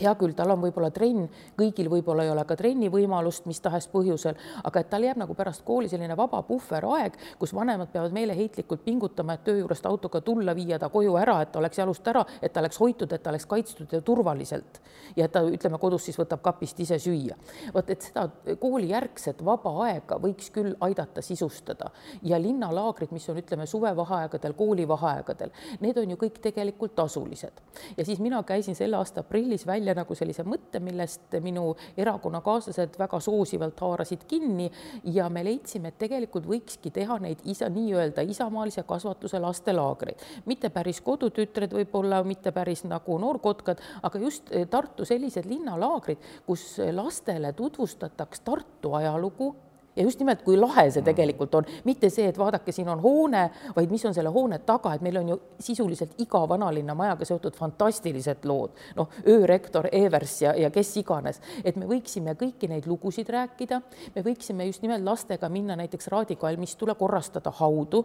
hea 0.00 0.14
küll, 0.18 0.34
tal 0.36 0.54
on 0.54 0.62
võib-olla 0.62 0.90
trenn, 0.94 1.28
kõigil 1.58 1.90
võib-olla 1.92 2.24
ei 2.24 2.32
ole 2.32 2.44
ka 2.48 2.56
trenni 2.58 2.90
võimalust 2.92 3.46
mis 3.46 3.60
tahes 3.60 3.86
põhjusel, 3.92 4.36
aga 4.64 4.80
et 4.80 4.90
tal 4.90 5.04
jääb 5.06 5.20
nagu 5.20 5.34
pärast 5.36 5.64
kooli 5.66 5.88
selline 5.90 6.16
vaba 6.16 6.42
puhveraeg, 6.46 7.18
kus 7.38 7.54
vanemad 7.54 7.90
peavad 7.92 8.14
meeleheitlikult 8.16 8.84
pingutama, 8.84 9.36
et 9.36 9.44
töö 9.46 9.60
juurest 9.60 9.86
autoga 9.86 10.20
tulla, 10.24 10.54
viia 10.56 10.78
ta 10.78 10.88
koju 10.92 11.16
ära, 11.20 11.40
et 11.42 11.52
ta 11.52 11.60
oleks 11.60 11.78
jalust 11.78 12.08
ära, 12.08 12.24
et 12.42 12.52
ta 12.52 12.62
oleks 12.62 12.80
hoitud, 12.80 13.12
et 13.12 13.22
ta 13.22 13.32
oleks 13.32 13.46
kaitstud 13.50 13.92
ja 13.92 14.00
turvaliselt. 14.00 14.80
ja 15.16 15.26
et 15.26 15.32
ta, 15.32 15.42
ütleme, 15.46 15.78
kodus 15.78 16.06
siis 16.08 16.18
võtab 16.18 16.42
kapist 16.42 16.80
ise 16.80 16.98
süüa. 16.98 17.36
vot, 17.74 17.90
et 17.90 18.02
seda 18.02 18.28
koolijärgset 18.60 19.44
vaba 19.44 19.74
aega 19.86 20.18
võiks 20.20 20.50
küll 20.54 20.74
aidata 20.80 21.22
sisustada 21.22 21.90
ja 22.22 22.40
linnalaagrid, 22.40 23.12
mis 23.12 23.28
on, 23.28 23.38
ütleme, 23.38 23.66
suvevaheaegadel, 23.66 24.56
koolivaheaegadel, 24.58 25.52
need 25.80 25.98
on 25.98 26.14
ju 26.14 26.20
kõik 26.20 26.40
tegelikult 26.42 26.94
tasulised. 26.94 27.60
ja 27.96 28.04
siis 28.04 28.20
mina 28.20 28.42
käisin 28.42 28.74
selle 28.74 28.96
aasta 28.96 29.20
aprillis 29.20 29.66
välja 29.66 29.83
välja 29.84 29.94
nagu 30.00 30.14
sellise 30.16 30.44
mõtte, 30.48 30.80
millest 30.80 31.34
minu 31.44 31.74
erakonnakaaslased 32.00 32.96
väga 32.98 33.20
soosivalt 33.20 33.80
haarasid 33.80 34.24
kinni. 34.28 34.70
Ja 35.12 35.28
me 35.28 35.44
leidsime, 35.44 35.92
et 35.92 35.98
tegelikult 36.00 36.46
võikski 36.48 36.92
teha 36.94 37.18
neid 37.22 37.44
isa, 37.44 37.68
nii-öelda 37.68 38.24
isamaalise 38.24 38.84
kasvatuse 38.88 39.40
lastelaagreid, 39.42 40.22
mitte 40.46 40.70
päris 40.70 41.02
kodutütred 41.04 41.74
võib-olla, 41.76 42.22
mitte 42.24 42.52
päris 42.52 42.84
nagu 42.88 43.18
noorkotkad, 43.20 43.82
aga 44.02 44.22
just 44.22 44.50
Tartu 44.70 45.04
sellised 45.04 45.46
linnalaagrid, 45.48 46.18
kus 46.46 46.78
lastele 46.92 47.52
tutvustataks 47.52 48.40
Tartu 48.44 48.94
ajalugu 48.96 49.52
ja 49.96 50.02
just 50.02 50.18
nimelt, 50.18 50.42
kui 50.42 50.56
lahe 50.58 50.86
see 50.90 51.04
tegelikult 51.06 51.54
on, 51.54 51.68
mitte 51.84 52.10
see, 52.12 52.26
et 52.30 52.38
vaadake, 52.38 52.72
siin 52.74 52.88
on 52.90 53.02
hoone, 53.02 53.44
vaid 53.76 53.92
mis 53.92 54.04
on 54.08 54.14
selle 54.16 54.32
hoone 54.34 54.58
taga, 54.66 54.94
et 54.94 55.04
meil 55.04 55.20
on 55.20 55.32
ju 55.34 55.38
sisuliselt 55.62 56.18
iga 56.22 56.42
vanalinna 56.50 56.96
majaga 56.98 57.28
seotud 57.28 57.56
fantastilised 57.58 58.44
lood, 58.48 58.74
noh, 58.98 59.14
öörektor 59.30 59.88
Evers 59.92 60.40
ja, 60.42 60.54
ja 60.58 60.70
kes 60.74 60.94
iganes, 61.00 61.40
et 61.64 61.78
me 61.80 61.88
võiksime 61.90 62.36
kõiki 62.40 62.70
neid 62.70 62.88
lugusid 62.90 63.30
rääkida, 63.30 63.80
me 64.16 64.26
võiksime 64.26 64.68
just 64.68 64.82
nimelt 64.82 65.06
lastega 65.06 65.48
minna 65.52 65.78
näiteks 65.78 66.10
Raadi 66.12 66.36
kalmistule, 66.40 66.96
korrastada 66.98 67.54
haudu, 67.60 68.04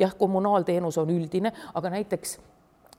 jah, 0.00 0.14
kommunaalteenus 0.18 0.98
on 1.00 1.12
üldine, 1.12 1.52
aga 1.74 1.96
näiteks 1.96 2.38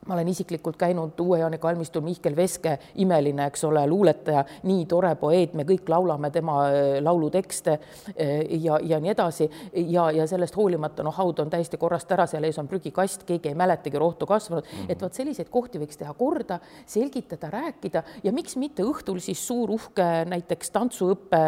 ma 0.06 0.14
olen 0.14 0.28
isiklikult 0.28 0.76
käinud 0.76 1.20
Uue-Jaani 1.20 1.58
kalmistul, 1.62 2.02
Mihkel 2.02 2.34
Veske, 2.36 2.78
imeline, 2.98 3.44
eks 3.46 3.62
ole, 3.64 3.84
luuletaja, 3.86 4.40
nii 4.66 4.86
tore 4.90 5.12
poeet, 5.20 5.52
me 5.54 5.62
kõik 5.68 5.86
laulame 5.92 6.30
tema 6.34 6.56
äh, 6.66 6.96
laulutekste 7.02 7.76
äh, 7.76 8.40
ja, 8.64 8.80
ja 8.82 8.98
nii 9.02 9.12
edasi 9.12 9.46
ja, 9.92 10.08
ja 10.10 10.26
sellest 10.26 10.58
hoolimata 10.58 11.06
noh, 11.06 11.14
haud 11.14 11.38
on 11.44 11.52
täiesti 11.52 11.78
korrast 11.78 12.10
ära, 12.12 12.26
seal 12.26 12.48
ees 12.48 12.58
on 12.58 12.70
prügikast, 12.70 13.22
keegi 13.28 13.52
ei 13.52 13.58
mäletagi 13.58 14.00
rohtu 14.02 14.26
kasvanud 14.26 14.64
mm, 14.64 14.80
-hmm. 14.80 14.90
et 14.90 15.04
vot 15.06 15.14
selliseid 15.14 15.52
kohti 15.54 15.78
võiks 15.78 16.00
teha 16.00 16.14
korda, 16.18 16.58
selgitada, 16.86 17.52
rääkida 17.54 18.02
ja 18.24 18.32
miks 18.32 18.56
mitte 18.56 18.82
õhtul 18.82 19.22
siis 19.22 19.46
suur 19.46 19.70
uhke 19.70 20.08
näiteks 20.26 20.74
tantsuõpe 20.74 21.44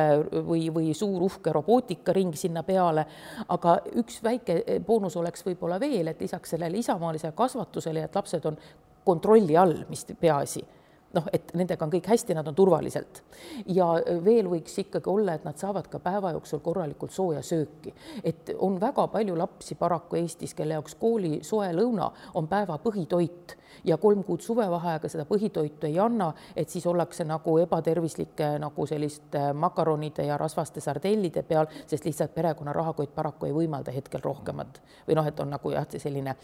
või, 0.47 0.69
või 0.71 0.95
suur 0.95 1.27
uhke 1.27 1.53
robootikaring 1.53 2.35
sinna 2.38 2.62
peale. 2.62 3.07
aga 3.49 3.81
üks 3.99 4.23
väike 4.23 4.81
boonus 4.87 5.17
oleks 5.17 5.43
võib-olla 5.47 5.81
veel, 5.81 6.07
et 6.09 6.21
lisaks 6.21 6.51
sellele 6.51 6.79
isamaalisele 6.79 7.33
kasvatusele, 7.33 8.05
et 8.05 8.14
lapsed 8.14 8.43
lapsed 8.44 8.52
on 8.52 8.59
kontrolli 9.04 9.57
all, 9.57 9.85
mis 9.88 10.07
peaasi 10.20 10.64
noh, 11.14 11.26
et 11.33 11.52
nendega 11.54 11.85
on 11.85 11.92
kõik 11.92 12.09
hästi, 12.11 12.35
nad 12.35 12.48
on 12.50 12.54
turvaliselt. 12.59 13.22
ja 13.70 13.87
veel 14.24 14.48
võiks 14.50 14.72
ikkagi 14.83 15.11
olla, 15.11 15.35
et 15.35 15.44
nad 15.44 15.54
saavad 15.57 15.87
ka 15.87 16.00
päeva 16.02 16.33
jooksul 16.35 16.59
korralikult 16.59 17.12
sooja 17.12 17.42
sööki. 17.42 17.94
et 18.24 18.50
on 18.59 18.80
väga 18.80 19.07
palju 19.09 19.37
lapsi 19.37 19.74
paraku 19.74 20.16
Eestis, 20.16 20.54
kelle 20.54 20.74
jaoks 20.74 20.94
kooli 20.94 21.38
soe 21.42 21.70
lõuna 21.72 22.11
on 22.35 22.48
päeva 22.48 22.78
põhitoit 22.83 23.54
ja 23.85 23.96
kolm 23.96 24.24
kuud 24.24 24.40
suvevaheaega 24.40 25.09
seda 25.09 25.24
põhitoitu 25.24 25.87
ei 25.87 25.98
anna, 25.98 26.33
et 26.57 26.68
siis 26.68 26.87
ollakse 26.87 27.24
nagu 27.24 27.59
ebatervislike 27.59 28.59
nagu 28.59 28.87
selliste 28.87 29.52
makaronide 29.52 30.26
ja 30.26 30.38
rasvaste 30.38 30.80
sardellide 30.80 31.42
peal, 31.42 31.70
sest 31.87 32.04
lihtsalt 32.04 32.35
perekonna 32.35 32.72
rahakott 32.72 33.14
paraku 33.14 33.46
ei 33.46 33.54
võimalda 33.62 33.94
hetkel 33.94 34.24
rohkemat 34.24 34.83
või 35.07 35.14
noh, 35.14 35.26
et 35.30 35.40
on 35.40 35.54
nagu 35.54 35.70
jah, 35.70 35.87
selline 35.94 36.35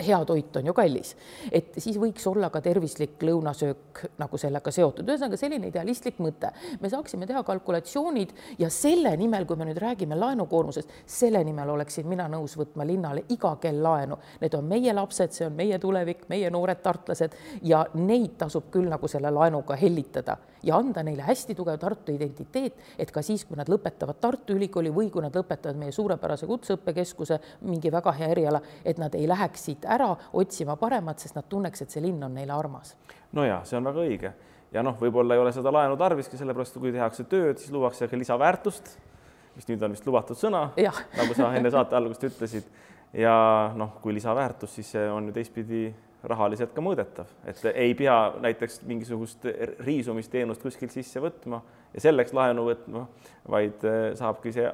hea 0.00 0.18
toit 0.24 0.56
on 0.56 0.66
ju 0.66 0.72
kallis, 0.76 1.14
et 1.52 1.78
siis 1.80 1.96
võiks 1.96 2.26
olla 2.28 2.50
ka 2.52 2.60
tervislik 2.60 3.22
lõunasöök 3.24 4.02
nagu 4.20 4.40
sellega 4.40 4.72
seotud, 4.74 5.08
ühesõnaga 5.08 5.38
selline 5.40 5.70
idealistlik 5.70 6.18
mõte. 6.20 6.50
me 6.80 6.90
saaksime 6.92 7.26
teha 7.26 7.42
kalkulatsioonid 7.42 8.34
ja 8.58 8.68
selle 8.70 9.14
nimel, 9.16 9.46
kui 9.46 9.56
me 9.56 9.64
nüüd 9.64 9.80
räägime 9.80 10.18
laenukoormusest, 10.18 10.92
selle 11.06 11.40
nimel 11.44 11.72
oleksin 11.72 12.06
mina 12.06 12.28
nõus 12.28 12.58
võtma 12.60 12.84
linnale 12.86 13.24
iga 13.28 13.56
kell 13.60 13.80
laenu. 13.82 14.18
Need 14.40 14.54
on 14.54 14.68
meie 14.68 14.92
lapsed, 14.92 15.32
see 15.32 15.46
on 15.46 15.56
meie 15.56 15.78
tulevik, 15.78 16.28
meie 16.28 16.50
noored 16.50 16.82
tartlased 16.84 17.32
ja 17.62 17.86
neid 17.94 18.36
tasub 18.36 18.68
küll 18.70 18.92
nagu 18.92 19.08
selle 19.08 19.32
laenuga 19.32 19.80
hellitada 19.80 20.36
ja 20.66 20.76
anda 20.76 21.02
neile 21.02 21.22
hästi 21.22 21.54
tugev 21.54 21.78
Tartu 21.78 22.12
identiteet, 22.12 22.78
et 22.98 23.10
ka 23.14 23.22
siis, 23.22 23.44
kui 23.46 23.56
nad 23.58 23.68
lõpetavad 23.70 24.18
Tartu 24.20 24.56
Ülikooli 24.56 24.90
või 24.94 25.10
kui 25.14 25.22
nad 25.22 25.34
lõpetavad 25.36 25.78
meie 25.78 25.94
suurepärase 25.94 26.48
kutseõppekeskuse 26.48 27.38
mingi 27.68 27.92
väga 27.92 28.12
hea 28.18 28.30
eriala, 28.34 28.60
et 28.84 28.98
nad 28.98 29.14
ei 29.14 29.28
läheks 29.28 29.68
siit 29.86 29.94
ära 29.94 30.16
otsima 30.32 30.76
paremat, 30.76 31.18
sest 31.18 31.36
nad 31.36 31.46
tunneks, 31.48 31.82
et 31.82 31.90
see 31.90 32.02
linn 32.02 32.22
on 32.22 32.34
neile 32.34 32.52
armas. 32.52 32.96
no 33.32 33.44
ja 33.44 33.62
see 33.64 33.76
on 33.76 33.84
väga 33.84 34.00
õige 34.00 34.32
ja 34.72 34.82
noh, 34.82 34.96
võib-olla 34.98 35.34
ei 35.34 35.40
ole 35.40 35.52
seda 35.52 35.72
laenu 35.72 35.96
tarviski, 35.96 36.36
sellepärast 36.36 36.78
kui 36.78 36.92
tehakse 36.92 37.24
tööd, 37.24 37.58
siis 37.58 37.72
luuakse 37.72 38.08
ka 38.08 38.16
lisaväärtust, 38.16 38.96
mis 39.56 39.68
nüüd 39.68 39.82
on 39.82 39.94
vist 39.94 40.06
lubatud 40.06 40.36
sõna, 40.36 40.70
nagu 40.76 41.34
sa 41.34 41.54
enne 41.56 41.70
saate 41.70 41.96
algust 41.96 42.24
ütlesid. 42.24 42.64
ja 43.12 43.72
noh, 43.76 43.96
kui 44.02 44.14
lisaväärtus, 44.14 44.74
siis 44.74 44.90
see 44.90 45.06
on 45.10 45.28
ju 45.28 45.32
teistpidi 45.32 45.94
rahaliselt 46.26 46.74
ka 46.74 46.82
mõõdetav, 46.82 47.30
et 47.46 47.60
ei 47.74 47.94
pea 47.94 48.34
näiteks 48.42 48.82
mingisugust 48.82 49.46
riisumisteenust 49.86 50.62
kuskilt 50.62 50.92
sisse 50.92 51.20
võtma 51.22 51.62
ja 51.96 52.04
selleks 52.04 52.34
laenu 52.36 52.66
võtma, 52.68 53.06
vaid 53.50 53.82
äh, 53.88 54.12
saabki 54.18 54.52
see, 54.54 54.68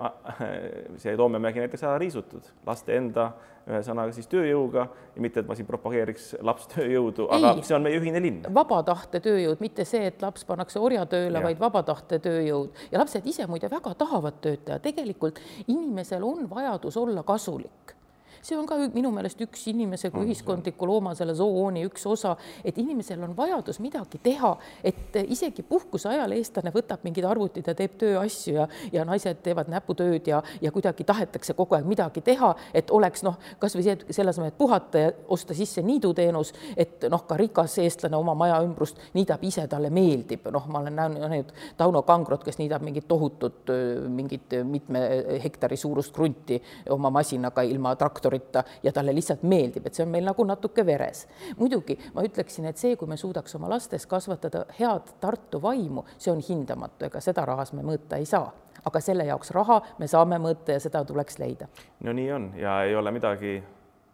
see 1.03 1.15
Toomemägi 1.17 1.63
näiteks 1.63 1.87
ära 1.87 1.97
riisutud 2.03 2.49
laste 2.67 2.97
enda 2.99 3.31
ühesõnaga 3.69 4.11
siis 4.15 4.27
tööjõuga 4.27 4.89
ja 4.91 5.23
mitte, 5.23 5.43
et 5.43 5.49
ma 5.49 5.55
siin 5.55 5.69
propageeriks 5.69 6.33
lapstööjõudu, 6.43 7.29
aga 7.31 7.55
see 7.63 7.77
on 7.77 7.87
meie 7.87 8.01
ühine 8.01 8.23
linn. 8.25 8.43
vaba 8.55 8.81
tahte 8.87 9.23
tööjõud, 9.23 9.63
mitte 9.63 9.87
see, 9.89 10.09
et 10.11 10.23
laps 10.25 10.47
pannakse 10.49 10.83
orjatööle, 10.83 11.43
vaid 11.45 11.63
vaba 11.63 11.85
tahte 11.87 12.19
tööjõud. 12.25 12.85
Ja 12.91 13.03
lapsed 13.03 13.27
ise 13.31 13.47
muide 13.47 13.71
väga 13.71 13.95
tahavad 14.03 14.43
tööd 14.43 14.67
teha, 14.67 14.83
tegelikult 14.83 15.39
inimesel 15.69 16.27
on 16.27 16.49
vajadus 16.51 16.99
olla 16.99 17.23
kasulik 17.27 17.95
see 18.43 18.59
on 18.59 18.67
ka 18.67 18.77
minu 18.95 19.13
meelest 19.15 19.41
üks 19.45 19.69
inimese 19.71 20.11
kui 20.11 20.27
ühiskondliku 20.27 20.87
looma 20.89 21.15
selle 21.19 21.35
zoooni 21.39 21.85
üks 21.87 22.05
osa, 22.11 22.35
et 22.65 22.79
inimesel 22.83 23.23
on 23.23 23.37
vajadus 23.37 23.79
midagi 23.83 24.19
teha, 24.23 24.51
et 24.85 25.19
isegi 25.23 25.63
puhkuse 25.67 26.11
ajal 26.11 26.35
eestlane 26.35 26.73
võtab 26.75 27.05
mingid 27.07 27.27
arvutid 27.29 27.71
ja 27.71 27.75
teeb 27.79 27.95
tööasju 28.01 28.57
ja, 28.57 28.67
ja 28.93 29.07
naised 29.07 29.43
teevad 29.47 29.71
näputööd 29.71 30.27
ja, 30.27 30.43
ja 30.61 30.73
kuidagi 30.75 31.07
tahetakse 31.07 31.55
kogu 31.59 31.79
aeg 31.79 31.87
midagi 31.87 32.25
teha, 32.27 32.51
et 32.75 32.91
oleks 32.91 33.23
noh, 33.27 33.39
kasvõi 33.63 33.87
see, 33.87 33.97
selle 34.11 34.35
asemel, 34.35 34.51
et 34.51 34.59
puhata 34.59 35.05
ja 35.05 35.15
osta 35.33 35.55
sisse 35.55 35.85
niiduteenus, 35.87 36.53
et 36.77 37.07
noh, 37.13 37.23
ka 37.29 37.39
rikas 37.39 37.79
eestlane 37.85 38.19
oma 38.19 38.35
maja 38.39 38.59
ümbrust 38.67 38.99
niidab 39.15 39.45
ise, 39.47 39.69
talle 39.71 39.93
meeldib, 39.95 40.51
noh, 40.53 40.67
ma 40.67 40.83
olen 40.83 40.99
näinud 40.99 41.55
Tauno 41.79 42.03
Kangrot, 42.07 42.43
kes 42.45 42.59
niidab 42.59 42.83
mingit 42.83 43.07
tohutut, 43.09 43.71
mingit 44.11 44.59
mitme 44.67 45.07
hektari 45.43 45.79
suurust 45.79 46.13
krunti 46.15 46.59
oma 46.91 47.11
masinaga 47.15 47.63
ilma 47.67 47.95
traktori 47.97 48.32
traktorita 48.33 48.65
ja 48.83 48.93
talle 48.93 49.15
lihtsalt 49.15 49.43
meeldib, 49.43 49.87
et 49.87 49.95
see 49.95 50.05
on 50.05 50.11
meil 50.11 50.25
nagu 50.25 50.45
natuke 50.45 50.87
veres. 50.87 51.27
muidugi 51.59 51.99
ma 52.15 52.23
ütleksin, 52.23 52.67
et 52.67 52.77
see, 52.77 52.97
kui 52.97 53.09
me 53.09 53.17
suudaks 53.17 53.55
oma 53.57 53.69
lastes 53.69 54.07
kasvatada 54.07 54.67
head 54.79 55.13
Tartu 55.21 55.63
vaimu, 55.63 56.05
see 56.19 56.33
on 56.33 56.41
hindamatu, 56.41 57.07
ega 57.07 57.21
seda 57.21 57.45
rahas 57.45 57.73
me 57.73 57.83
mõõta 57.83 58.19
ei 58.19 58.27
saa 58.27 58.51
aga 58.85 59.01
selle 59.01 59.25
jaoks 59.25 59.51
raha 59.51 59.81
me 59.99 60.07
saame 60.07 60.39
mõõta 60.39 60.73
ja 60.73 60.81
seda 60.81 61.05
tuleks 61.05 61.39
leida. 61.39 61.69
no 62.01 62.13
nii 62.13 62.33
on 62.33 62.53
ja 62.57 62.83
ei 62.83 62.97
ole 62.97 63.11
midagi 63.11 63.63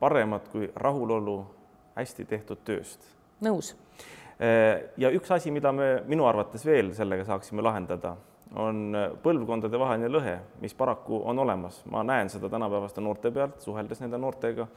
paremat 0.01 0.49
kui 0.49 0.71
rahulolu 0.75 1.45
hästi 1.97 2.25
tehtud 2.25 2.59
tööst. 2.65 3.01
nõus. 3.41 3.77
ja 4.97 5.11
üks 5.11 5.31
asi, 5.31 5.51
mida 5.51 5.73
me 5.73 6.03
minu 6.07 6.27
arvates 6.27 6.67
veel 6.67 6.93
sellega 6.95 7.25
saaksime 7.25 7.63
lahendada 7.63 8.17
on 8.57 8.97
põlvkondade 9.23 9.79
vaheline 9.81 10.09
lõhe, 10.09 10.39
mis 10.63 10.75
paraku 10.75 11.21
on 11.29 11.39
olemas, 11.45 11.83
ma 11.91 12.03
näen 12.07 12.31
seda 12.33 12.49
tänapäevaste 12.49 13.03
noorte 13.05 13.33
pealt, 13.35 13.61
suheldes 13.61 14.01
nende 14.01 14.21
noortega. 14.21 14.69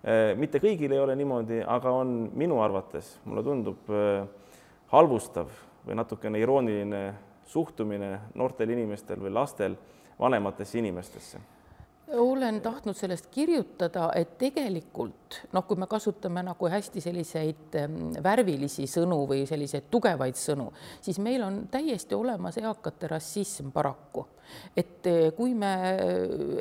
Eh, 0.00 0.32
mitte 0.40 0.60
kõigil 0.62 0.94
ei 0.96 1.02
ole 1.02 1.16
niimoodi, 1.20 1.60
aga 1.66 1.92
on 1.92 2.30
minu 2.40 2.62
arvates, 2.64 3.18
mulle 3.28 3.44
tundub 3.44 3.90
eh, 3.92 4.24
halvustav 4.94 5.52
või 5.86 6.00
natukene 6.00 6.40
irooniline 6.40 7.04
suhtumine 7.50 8.14
noortel 8.34 8.72
inimestel 8.72 9.20
või 9.20 9.34
lastel 9.36 9.76
vanematesse 10.20 10.78
inimestesse 10.78 11.40
olen 12.12 12.60
tahtnud 12.60 12.96
sellest 12.96 13.26
kirjutada, 13.30 14.10
et 14.14 14.36
tegelikult 14.38 15.40
noh, 15.54 15.64
kui 15.66 15.78
me 15.78 15.86
kasutame 15.90 16.42
nagu 16.42 16.70
hästi 16.70 17.02
selliseid 17.04 17.78
värvilisi 18.22 18.86
sõnu 18.90 19.22
või 19.30 19.44
selliseid 19.48 19.90
tugevaid 19.90 20.38
sõnu, 20.38 20.70
siis 21.00 21.20
meil 21.22 21.44
on 21.46 21.62
täiesti 21.70 22.18
olemas 22.18 22.58
eakate 22.60 23.10
rassism 23.14 23.70
paraku. 23.74 24.26
Et 24.76 25.06
eh, 25.06 25.30
kui 25.36 25.52
me, 25.54 25.70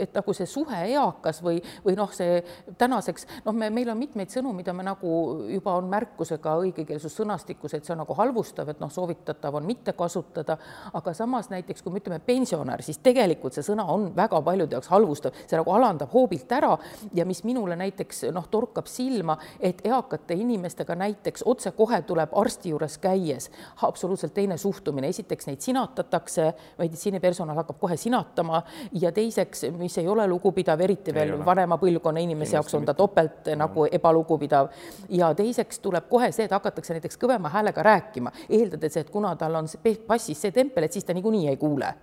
et 0.01 0.13
nagu 0.13 0.33
see 0.37 0.47
suhe 0.49 0.81
eakas 0.91 1.39
või, 1.45 1.59
või 1.85 1.95
noh, 1.97 2.11
see 2.13 2.39
tänaseks 2.77 3.25
noh, 3.45 3.55
me, 3.55 3.69
meil 3.73 3.89
on 3.89 3.99
mitmeid 3.99 4.29
sõnu, 4.33 4.51
mida 4.55 4.75
me 4.77 4.85
nagu 4.85 5.13
juba 5.49 5.75
on 5.79 5.89
märkusega 5.91 6.55
õigekeelsussõnastikus, 6.63 7.73
et 7.73 7.87
see 7.87 7.95
on 7.95 8.03
nagu 8.03 8.17
halvustav, 8.17 8.69
et 8.69 8.81
noh, 8.81 8.91
soovitatav 8.93 9.57
on 9.59 9.65
mitte 9.65 9.95
kasutada, 9.97 10.59
aga 10.93 11.15
samas 11.17 11.49
näiteks 11.53 11.85
kui 11.85 11.95
me 11.95 12.03
ütleme 12.03 12.21
pensionär, 12.25 12.83
siis 12.85 13.01
tegelikult 13.05 13.57
see 13.57 13.65
sõna 13.65 13.87
on 13.89 14.09
väga 14.17 14.41
paljude 14.45 14.77
jaoks 14.77 14.91
halvustav, 14.93 15.38
see 15.47 15.57
nagu 15.59 15.71
alandab 15.75 16.13
hoobilt 16.13 16.51
ära 16.51 16.75
ja 17.13 17.25
mis 17.25 17.43
minule 17.47 17.75
näiteks 17.79 18.25
noh, 18.35 18.47
torkab 18.51 18.87
silma, 18.89 19.37
et 19.59 19.81
eakate 19.87 20.37
inimestega 20.39 20.95
näiteks 20.95 21.43
otsekohe 21.45 22.01
tuleb 22.07 22.33
arsti 22.37 22.73
juures 22.73 22.97
käies 23.01 23.49
absoluutselt 23.87 24.33
teine 24.33 24.57
suhtumine, 24.57 25.07
esiteks 25.07 25.47
neid 25.49 25.63
sinatatakse, 25.63 26.49
meditsiinipersonal 26.79 27.57
hakkab 27.61 27.79
kohe 27.79 27.97
sinatama 27.97 28.63
ja 29.01 29.11
teiseks, 29.11 29.65
mis 29.77 29.97
ei 29.97 30.07
ole 30.07 30.27
lugupidav, 30.27 30.81
eriti 30.81 31.13
veel 31.15 31.35
vanema 31.45 31.77
põlvkonna 31.81 32.23
inimese 32.23 32.57
jaoks 32.57 32.75
on 32.77 32.85
ta 32.85 32.93
topelt 32.93 33.47
mm. 33.47 33.59
nagu 33.59 33.87
ebalugupidav. 33.91 34.69
Ja 35.09 35.33
teiseks 35.35 35.79
tuleb 35.83 36.09
kohe 36.09 36.31
see, 36.31 36.45
et 36.45 36.55
hakatakse 36.55 36.95
näiteks 36.97 37.19
kõvema 37.21 37.51
häälega 37.53 37.83
rääkima, 37.85 38.33
eeldades, 38.49 38.97
et 38.97 39.09
kuna 39.09 39.35
tal 39.39 39.55
on 39.61 39.69
passis 40.07 40.41
see 40.41 40.55
tempel, 40.55 40.85
et 40.85 40.95
siis 40.95 41.05
ta 41.05 41.15
niikuinii 41.17 41.47
ei 41.49 41.57
kuule 41.57 41.93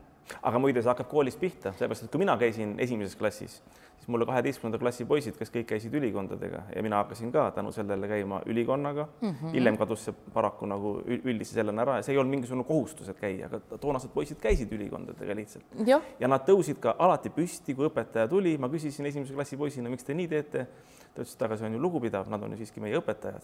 aga 0.43 0.61
muide, 0.62 0.83
see 0.83 0.91
hakkab 0.91 1.09
koolist 1.11 1.41
pihta, 1.41 1.73
sellepärast 1.77 2.07
et 2.07 2.12
kui 2.12 2.23
mina 2.23 2.37
käisin 2.41 2.75
esimeses 2.83 3.17
klassis, 3.19 3.61
siis 3.97 4.09
mulle 4.12 4.27
kaheteistkümnenda 4.29 4.79
klassi 4.79 5.07
poisid, 5.09 5.37
kes 5.39 5.53
kõik 5.55 5.69
käisid 5.71 5.95
ülikondadega 5.95 6.62
ja 6.75 6.83
mina 6.85 7.01
hakkasin 7.03 7.33
ka 7.35 7.49
tänu 7.57 7.73
sellele 7.75 8.09
käima 8.11 8.41
ülikonnaga 8.47 9.07
mm. 9.07 9.29
-hmm. 9.31 9.55
hiljem 9.55 9.79
kadus 9.79 10.05
see 10.09 10.15
paraku 10.35 10.67
nagu 10.67 10.93
üldise 11.07 11.55
sellena 11.55 11.83
ära 11.83 11.97
ja 11.97 12.03
see 12.03 12.15
ei 12.15 12.19
olnud 12.19 12.35
mingisugune 12.35 12.65
kohustus, 12.65 13.09
et 13.09 13.21
käia, 13.21 13.47
aga 13.47 13.61
toonased 13.79 14.11
poisid 14.15 14.41
käisid 14.43 14.73
ülikondadega 14.73 15.37
lihtsalt. 15.37 15.65
ja 16.21 16.29
nad 16.29 16.49
tõusid 16.49 16.81
ka 16.81 16.97
alati 16.99 17.31
püsti, 17.31 17.75
kui 17.75 17.87
õpetaja 17.87 18.29
tuli, 18.29 18.59
ma 18.59 18.69
küsisin 18.69 19.07
esimese 19.07 19.35
klassi 19.35 19.57
poisina, 19.57 19.89
miks 19.89 20.05
te 20.05 20.15
nii 20.15 20.29
teete. 20.29 20.67
ta 21.15 21.23
ütles, 21.23 21.35
et 21.35 21.43
aga 21.43 21.57
see 21.57 21.67
on 21.67 21.75
ju 21.75 21.81
lugupidav, 21.81 22.29
nad 22.29 22.43
on 22.43 22.51
ju 22.51 22.57
siiski 22.57 22.81
meie 22.81 22.99
õpetajad 22.99 23.43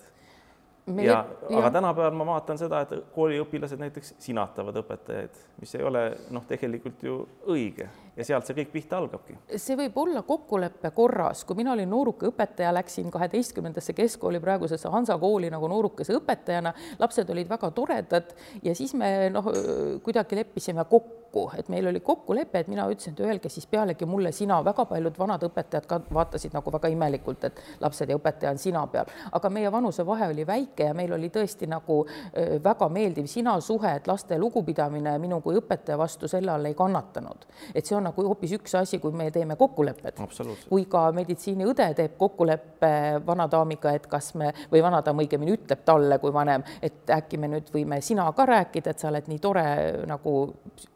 Me, 0.87 1.05
ja, 1.05 1.21
aga 1.55 1.71
tänapäeval 1.71 2.17
ma 2.19 2.25
vaatan 2.27 2.59
seda, 2.59 2.81
et 2.83 3.13
kooliõpilased 3.15 3.79
näiteks 3.79 4.17
sinatavad 4.19 4.81
õpetajaid, 4.81 5.37
mis 5.63 5.75
ei 5.79 5.85
ole 5.87 6.01
noh, 6.35 6.43
tegelikult 6.49 7.05
ju 7.07 7.21
õige 7.55 7.87
ja 8.17 8.25
sealt 8.27 8.47
see 8.47 8.57
kõik 8.57 8.73
pihta 8.73 8.99
algabki. 9.01 9.37
see 9.57 9.77
võib 9.79 9.97
olla 10.03 10.23
kokkuleppe 10.27 10.91
korras, 10.97 11.45
kui 11.49 11.57
mina 11.57 11.73
olin 11.73 11.89
nooruke 11.91 12.29
õpetaja, 12.29 12.73
läksin 12.75 13.11
kaheteistkümnendasse 13.11 13.95
keskkooli 13.97 14.41
praegusesse 14.41 14.89
Hansa 14.93 15.17
kooli 15.19 15.51
nagu 15.51 15.69
noorukese 15.69 16.17
õpetajana, 16.19 16.75
lapsed 17.01 17.31
olid 17.33 17.49
väga 17.49 17.71
toredad 17.71 18.35
ja 18.63 18.75
siis 18.77 18.95
me 18.95 19.31
noh, 19.33 19.49
kuidagi 20.05 20.37
leppisime 20.37 20.85
kokku, 20.91 21.47
et 21.57 21.71
meil 21.73 21.89
oli 21.89 22.03
kokkulepe, 22.05 22.61
et 22.61 22.69
mina 22.69 22.85
ütlesin, 22.91 23.17
et 23.17 23.25
öelge 23.25 23.49
siis 23.49 23.67
pealegi 23.67 24.07
mulle 24.09 24.33
sina, 24.37 24.61
väga 24.65 24.85
paljud 24.91 25.17
vanad 25.19 25.49
õpetajad 25.49 25.89
ka 25.89 26.01
vaatasid 26.13 26.53
nagu 26.53 26.73
väga 26.73 26.93
imelikult, 26.93 27.49
et 27.49 27.63
lapsed 27.81 28.13
ja 28.13 28.19
õpetaja 28.21 28.53
on 28.53 28.61
sina 28.61 28.85
peal, 28.93 29.09
aga 29.33 29.51
meie 29.51 29.73
vanusevahe 29.73 30.29
oli 30.35 30.47
väike 30.47 30.91
ja 30.91 30.95
meil 30.95 31.17
oli 31.17 31.33
tõesti 31.33 31.69
nagu 31.71 32.03
väga 32.65 32.89
meeldiv 32.93 33.27
sina 33.31 33.57
suhe, 33.65 33.97
et 33.97 34.07
laste 34.11 34.37
lugupidamine 34.39 35.17
minu 35.23 35.41
kui 35.41 35.57
õpetaja 35.57 35.97
vastu 35.99 36.29
selle 36.29 36.53
all 36.53 36.69
ei 36.69 36.77
kannatanud, 36.77 37.49
et 37.75 37.87
see 37.87 37.97
on 37.97 38.02
on 38.03 38.11
nagu 38.11 38.27
hoopis 38.27 38.57
üks 38.59 38.75
asi, 38.79 38.99
kui 39.03 39.15
me 39.17 39.31
teeme 39.31 39.57
kokkulepped. 39.57 40.21
kui 40.69 40.87
ka 40.91 41.05
meditsiiniõde 41.15 41.89
teeb 41.97 42.17
kokkuleppe 42.19 42.93
vanadaamiga, 43.27 43.95
et 43.97 44.07
kas 44.11 44.33
me 44.39 44.53
või 44.73 44.83
vanadaam 44.83 45.23
õigemini 45.23 45.55
ütleb 45.57 45.85
talle 45.87 46.19
kui 46.23 46.33
vanem, 46.35 46.65
et 46.83 47.11
äkki 47.11 47.39
me 47.39 47.51
nüüd 47.53 47.71
võime 47.75 48.01
sina 48.03 48.27
ka 48.37 48.47
rääkida, 48.49 48.91
et 48.91 49.03
sa 49.03 49.11
oled 49.11 49.29
nii 49.31 49.39
tore 49.43 49.65
nagu 50.09 50.35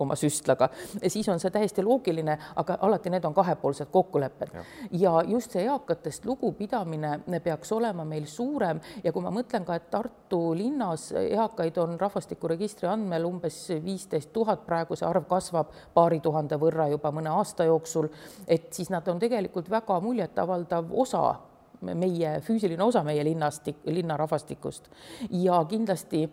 oma 0.02 0.16
süstlaga, 0.18 0.68
siis 1.06 1.28
on 1.32 1.40
see 1.42 1.52
täiesti 1.54 1.84
loogiline, 1.84 2.38
aga 2.56 2.78
alati 2.86 3.12
need 3.12 3.24
on 3.24 3.34
kahepoolsed 3.36 3.90
kokkulepped 3.92 4.54
ja. 4.54 4.64
ja 4.90 5.14
just 5.28 5.54
see 5.54 5.66
eakatest 5.66 6.26
lugupidamine 6.26 7.40
peaks 7.44 7.72
olema 7.72 8.04
meil 8.04 8.26
suurem 8.30 8.80
ja 9.04 9.12
kui 9.12 9.22
ma 9.24 9.32
mõtlen 9.34 9.66
ka, 9.66 9.76
et 9.76 9.90
Tartu 9.90 10.40
linnas 10.56 11.10
eakaid 11.16 11.78
on 11.78 11.94
rahvastikuregistri 12.00 12.88
andmel 12.90 13.28
umbes 13.28 13.60
viisteist 13.84 14.32
tuhat, 14.34 14.64
praegu 14.66 14.96
see 14.98 15.06
arv 15.08 15.28
kasvab 15.30 15.70
paari 15.94 16.20
tuhande 16.24 16.58
võrra 16.60 16.88
juba 16.90 16.95
mõne 17.12 17.30
aasta 17.30 17.64
jooksul, 17.64 18.08
et 18.48 18.72
siis 18.72 18.90
nad 18.90 19.08
on 19.08 19.18
tegelikult 19.18 19.70
väga 19.70 20.00
muljetavaldav 20.00 20.92
osa 20.92 21.34
meie 21.80 22.40
füüsiline 22.40 22.82
osa 22.82 23.02
meie 23.04 23.24
linnastik, 23.24 23.82
linna 23.84 24.16
rahvastikust 24.16 24.88
ja 25.30 25.64
kindlasti 25.68 26.24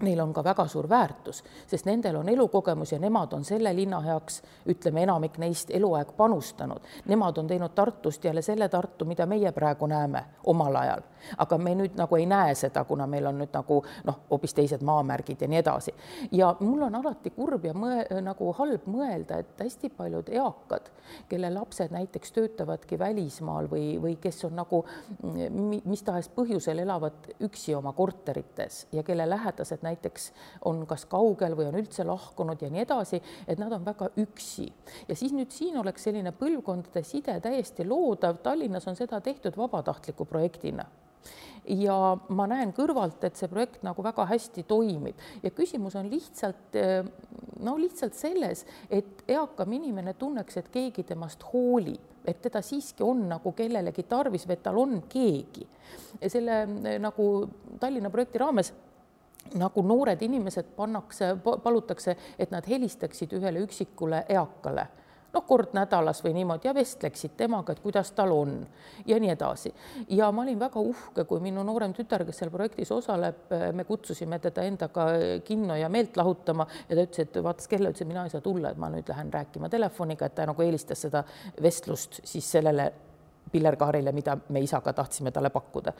neil 0.00 0.20
on 0.20 0.32
ka 0.32 0.44
väga 0.44 0.66
suur 0.68 0.88
väärtus, 0.88 1.42
sest 1.66 1.86
nendel 1.86 2.16
on 2.16 2.28
elukogemus 2.28 2.92
ja 2.92 2.98
nemad 2.98 3.32
on 3.32 3.44
selle 3.44 3.72
linna 3.76 4.00
heaks, 4.04 4.42
ütleme, 4.68 5.02
enamik 5.06 5.38
neist 5.40 5.70
eluaeg 5.72 6.12
panustanud. 6.16 6.84
Nemad 7.08 7.38
on 7.38 7.46
teinud 7.46 7.72
Tartust 7.74 8.24
jälle 8.24 8.42
selle 8.42 8.68
Tartu, 8.68 9.04
mida 9.04 9.26
meie 9.26 9.52
praegu 9.52 9.86
näeme 9.86 10.24
omal 10.44 10.76
ajal, 10.76 11.06
aga 11.38 11.58
me 11.58 11.74
nüüd 11.78 11.96
nagu 11.98 12.16
ei 12.16 12.26
näe 12.26 12.54
seda, 12.54 12.84
kuna 12.84 13.06
meil 13.10 13.26
on 13.26 13.38
nüüd 13.40 13.54
nagu 13.54 13.80
noh, 14.06 14.20
hoopis 14.30 14.54
teised 14.56 14.84
maamärgid 14.86 15.42
ja 15.42 15.48
nii 15.50 15.60
edasi. 15.62 15.94
ja 16.32 16.54
mul 16.60 16.86
on 16.88 16.94
alati 17.00 17.30
kurb 17.30 17.64
ja 17.64 17.74
mõe, 17.74 18.04
nagu 18.22 18.52
halb 18.58 18.86
mõelda, 18.90 19.40
et 19.42 19.64
hästi 19.64 19.90
paljud 19.96 20.28
eakad, 20.32 20.90
kelle 21.28 21.50
lapsed 21.54 21.92
näiteks 21.94 22.32
töötavadki 22.36 22.98
välismaal 22.98 23.70
või, 23.70 23.96
või 24.02 24.16
kes 24.20 24.44
on 24.48 24.56
nagu 24.58 24.82
mis 25.86 26.02
tahes 26.06 26.28
põhjusel 26.34 26.82
elavad 26.82 27.30
üksi 27.46 27.74
oma 27.76 27.92
korterites 27.96 28.86
ja 28.92 29.02
kelle 29.06 29.28
lähedased 29.28 29.84
näiteks 29.86 30.30
on 30.68 30.84
kas 30.88 31.06
kaugel 31.10 31.56
või 31.58 31.70
on 31.70 31.78
üldse 31.80 32.04
lahkunud 32.06 32.62
ja 32.62 32.70
nii 32.72 32.84
edasi, 32.84 33.22
et 33.46 33.58
nad 33.58 33.72
on 33.72 33.84
väga 33.86 34.10
üksi. 34.22 34.68
ja 35.08 35.16
siis 35.16 35.32
nüüd 35.36 35.50
siin 35.54 35.78
oleks 35.78 36.06
selline 36.08 36.32
põlvkondade 36.36 37.02
side 37.04 37.40
täiesti 37.40 37.86
loodav, 37.86 38.40
Tallinnas 38.42 38.86
on 38.88 38.96
seda 38.96 39.20
tehtud 39.20 39.56
vabatahtliku 39.56 40.24
projektina 40.24 40.86
ja 41.66 42.16
ma 42.28 42.46
näen 42.50 42.72
kõrvalt, 42.76 43.24
et 43.26 43.38
see 43.38 43.50
projekt 43.50 43.82
nagu 43.86 44.02
väga 44.04 44.26
hästi 44.30 44.62
toimib 44.68 45.42
ja 45.42 45.50
küsimus 45.50 45.96
on 45.98 46.10
lihtsalt 46.10 46.78
no 47.64 47.76
lihtsalt 47.80 48.14
selles, 48.14 48.64
et 48.90 49.24
eakam 49.28 49.72
inimene 49.76 50.14
tunneks, 50.18 50.56
et 50.60 50.68
keegi 50.72 51.04
temast 51.08 51.42
hoolib, 51.52 52.00
et 52.26 52.40
teda 52.42 52.62
siiski 52.64 53.04
on 53.06 53.26
nagu 53.30 53.52
kellelegi 53.56 54.04
tarvis 54.08 54.46
või 54.46 54.56
et 54.58 54.62
tal 54.62 54.78
on 54.82 54.98
keegi. 55.08 55.66
selle 56.28 56.66
nagu 56.98 57.48
Tallinna 57.80 58.10
projekti 58.10 58.38
raames 58.38 58.72
nagu 59.54 59.82
noored 59.82 60.22
inimesed 60.22 60.72
pannakse, 60.76 61.36
palutakse, 61.62 62.16
et 62.38 62.50
nad 62.50 62.66
helistaksid 62.66 63.32
ühele 63.38 63.62
üksikule 63.66 64.24
eakale 64.28 64.88
noh, 65.36 65.44
kord 65.46 65.74
nädalas 65.76 66.22
või 66.24 66.34
niimoodi 66.36 66.68
ja 66.68 66.74
vestleksid 66.76 67.36
temaga, 67.38 67.74
et 67.74 67.82
kuidas 67.84 68.12
tal 68.16 68.32
on 68.34 68.58
ja 69.06 69.18
nii 69.20 69.32
edasi. 69.34 69.72
ja 70.16 70.30
ma 70.32 70.42
olin 70.42 70.58
väga 70.60 70.80
uhke, 70.80 71.24
kui 71.28 71.40
minu 71.44 71.64
noorem 71.66 71.94
tütar, 71.96 72.24
kes 72.26 72.42
seal 72.42 72.52
projektis 72.54 72.92
osaleb, 72.92 73.52
me 73.72 73.84
kutsusime 73.84 74.38
teda 74.42 74.64
endaga 74.66 75.08
kinno 75.44 75.76
ja 75.76 75.88
meelt 75.92 76.16
lahutama 76.16 76.66
ja 76.88 76.96
ta 76.96 77.02
ütles, 77.02 77.26
et 77.26 77.42
vaatas 77.42 77.68
kella, 77.68 77.92
ütles, 77.92 78.02
et 78.02 78.12
mina 78.12 78.24
ei 78.26 78.32
saa 78.32 78.44
tulla, 78.44 78.72
et 78.72 78.80
ma 78.80 78.90
nüüd 78.92 79.08
lähen 79.12 79.32
rääkima 79.32 79.70
telefoniga, 79.72 80.26
et 80.26 80.38
ta 80.38 80.46
nagu 80.48 80.62
eelistas 80.62 81.06
seda 81.06 81.24
vestlust 81.62 82.20
siis 82.24 82.50
sellele 82.56 82.92
pillerkaarile, 83.52 84.12
mida 84.12 84.36
me 84.48 84.60
isaga 84.60 84.92
tahtsime 84.92 85.30
talle 85.30 85.50
pakkuda. 85.54 85.92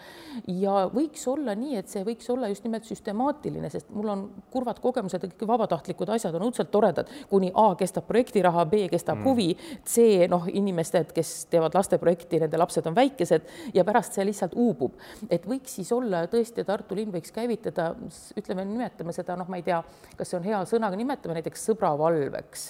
ja 0.46 0.74
võiks 0.92 1.26
olla 1.30 1.54
nii, 1.54 1.76
et 1.80 1.88
see 1.88 2.04
võiks 2.04 2.28
olla 2.32 2.48
just 2.50 2.64
nimelt 2.66 2.86
süstemaatiline, 2.88 3.70
sest 3.70 3.90
mul 3.94 4.10
on 4.12 4.24
kurvad 4.50 4.80
kogemused, 4.82 5.22
kõik 5.22 5.46
vabatahtlikud 5.48 6.10
asjad 6.16 6.34
on 6.34 6.46
õudselt 6.48 6.70
toredad, 6.70 7.10
kuni 7.30 7.52
A 7.54 7.68
kestab 7.78 8.06
projektiraha, 8.08 8.66
B 8.70 8.86
kestab 8.92 9.20
mm. 9.20 9.28
huvi, 9.28 9.48
C 9.86 10.26
noh, 10.30 10.48
inimesed, 10.50 11.12
kes 11.16 11.34
teevad 11.52 11.76
lasteprojekti, 11.78 12.40
nende 12.42 12.60
lapsed 12.60 12.86
on 12.86 12.96
väikesed 12.96 13.74
ja 13.74 13.84
pärast 13.86 14.16
see 14.18 14.26
lihtsalt 14.26 14.56
uubub. 14.56 14.98
et 15.30 15.46
võiks 15.46 15.78
siis 15.80 15.92
olla 15.92 16.26
tõesti, 16.30 16.64
Tartu 16.66 16.96
linn 16.98 17.12
võiks 17.14 17.30
käivitada, 17.32 17.92
ütleme, 18.36 18.64
nimetame 18.66 19.14
seda, 19.14 19.36
noh, 19.38 19.48
ma 19.48 19.60
ei 19.60 19.66
tea, 19.66 19.78
kas 20.16 20.32
see 20.32 20.40
on 20.40 20.48
hea 20.48 20.64
sõna, 20.66 20.90
nimetame 20.96 21.38
näiteks 21.38 21.68
sõbravalveks 21.70 22.66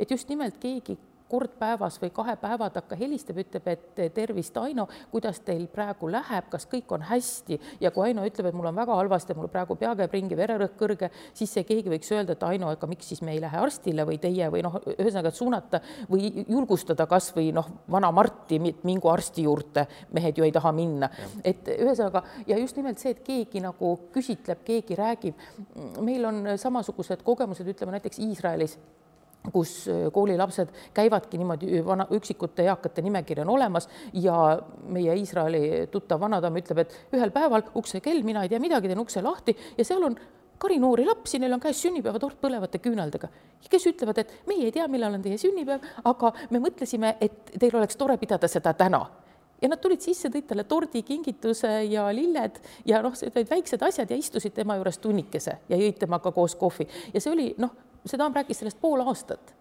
et 0.00 0.10
just 0.10 0.28
nimelt 0.32 0.56
keegi 0.60 0.96
kord 1.30 1.54
päevas 1.60 1.98
või 2.02 2.10
kahe 2.14 2.34
päeva 2.40 2.70
takka 2.74 2.98
helistab, 2.98 3.38
ütleb, 3.42 3.68
et 3.70 4.02
tervist, 4.14 4.56
Aino, 4.60 4.86
kuidas 5.12 5.40
teil 5.46 5.66
praegu 5.70 6.10
läheb, 6.10 6.50
kas 6.52 6.66
kõik 6.70 6.90
on 6.96 7.04
hästi? 7.06 7.60
Ja 7.80 7.92
kui 7.94 8.08
Aino 8.08 8.24
ütleb, 8.26 8.50
et 8.50 8.56
mul 8.56 8.68
on 8.70 8.76
väga 8.76 8.96
halvasti, 8.98 9.36
mul 9.38 9.50
praegu 9.52 9.76
pea 9.80 9.94
käib 9.98 10.14
ringi, 10.16 10.38
vererõhk 10.38 10.76
kõrge, 10.80 11.10
siis 11.36 11.52
see 11.54 11.64
keegi 11.68 11.92
võiks 11.92 12.10
öelda, 12.14 12.36
et 12.36 12.46
Aino, 12.48 12.70
aga 12.74 12.90
miks 12.90 13.10
siis 13.12 13.22
me 13.26 13.34
ei 13.34 13.42
lähe 13.42 13.60
arstile 13.60 14.06
või 14.08 14.18
teie 14.22 14.50
või 14.52 14.64
noh, 14.66 14.78
ühesõnaga 14.96 15.32
suunata 15.34 15.82
või 16.10 16.44
julgustada 16.48 17.06
kasvõi 17.10 17.50
noh, 17.56 17.68
vana 17.90 18.10
Marti, 18.14 18.60
mingu 18.60 19.10
arsti 19.12 19.46
juurde, 19.46 19.86
mehed 20.16 20.38
ju 20.38 20.46
ei 20.46 20.54
taha 20.54 20.72
minna, 20.76 21.10
et 21.44 21.68
ühesõnaga 21.76 22.24
ja 22.50 22.58
just 22.60 22.78
nimelt 22.78 23.02
see, 23.02 23.14
et 23.14 23.24
keegi 23.26 23.62
nagu 23.64 23.96
küsitleb, 24.14 24.64
keegi 24.66 24.98
räägib. 24.98 25.44
meil 26.00 26.24
on 26.26 26.56
samasugused 26.58 27.22
kogemused, 27.24 27.66
ütleme 27.68 27.96
näiteks 27.96 28.18
Iisraelis 28.18 28.78
kus 29.52 29.88
äh, 29.88 30.08
koolilapsed 30.12 30.68
käivadki 30.94 31.38
niimoodi, 31.40 31.84
vana, 31.84 32.06
üksikute 32.16 32.66
eakate 32.68 33.02
nimekiri 33.02 33.44
on 33.44 33.54
olemas 33.56 33.88
ja 34.12 34.58
meie 34.88 35.14
Iisraeli 35.16 35.86
tuttav 35.92 36.20
vanadamm 36.20 36.60
ütleb, 36.60 36.84
et 36.84 37.16
ühel 37.16 37.32
päeval 37.34 37.64
uksekell, 37.76 38.22
mina 38.26 38.44
ei 38.44 38.52
tea 38.52 38.60
midagi, 38.60 38.90
teen 38.90 39.00
ukse 39.00 39.22
lahti 39.24 39.56
ja 39.78 39.86
seal 39.86 40.04
on 40.04 40.18
kari 40.60 40.76
noori 40.78 41.06
lapsi, 41.08 41.38
neil 41.40 41.56
on 41.56 41.62
käes 41.62 41.80
sünnipäevatort 41.80 42.36
põlevate 42.42 42.82
küünaldega, 42.84 43.30
kes 43.70 43.86
ütlevad, 43.88 44.20
et 44.20 44.34
meie 44.50 44.66
ei 44.68 44.74
tea, 44.74 44.84
millal 44.92 45.16
on 45.16 45.24
teie 45.24 45.40
sünnipäev, 45.40 45.86
aga 46.04 46.34
me 46.52 46.60
mõtlesime, 46.60 47.14
et 47.24 47.54
teil 47.56 47.76
oleks 47.80 47.96
tore 47.96 48.18
pidada 48.20 48.48
seda 48.48 48.74
täna. 48.76 49.06
Ja 49.60 49.68
nad 49.68 49.80
tulid 49.80 50.00
sisse, 50.00 50.30
tõid 50.32 50.46
talle 50.48 50.64
tordi, 50.68 51.02
kingituse 51.04 51.68
ja 51.88 52.06
lilled 52.16 52.60
ja 52.88 53.02
noh, 53.04 53.12
olid 53.12 53.50
väiksed 53.50 53.82
asjad 53.84 54.12
ja 54.12 54.16
istusid 54.16 54.54
tema 54.56 54.78
juures 54.78 54.96
tunnikese 55.00 55.58
ja 55.68 55.76
jõid 55.80 55.98
temaga 56.00 56.32
koos 56.32 56.56
kohvi. 56.60 56.86
Ja 57.12 57.20
see 57.20 57.32
oli 57.32 57.50
noh 57.60 57.74
seda 58.06 58.30
rääkis 58.34 58.58
sellest 58.58 58.80
pool 58.80 59.02
aastat. 59.06 59.54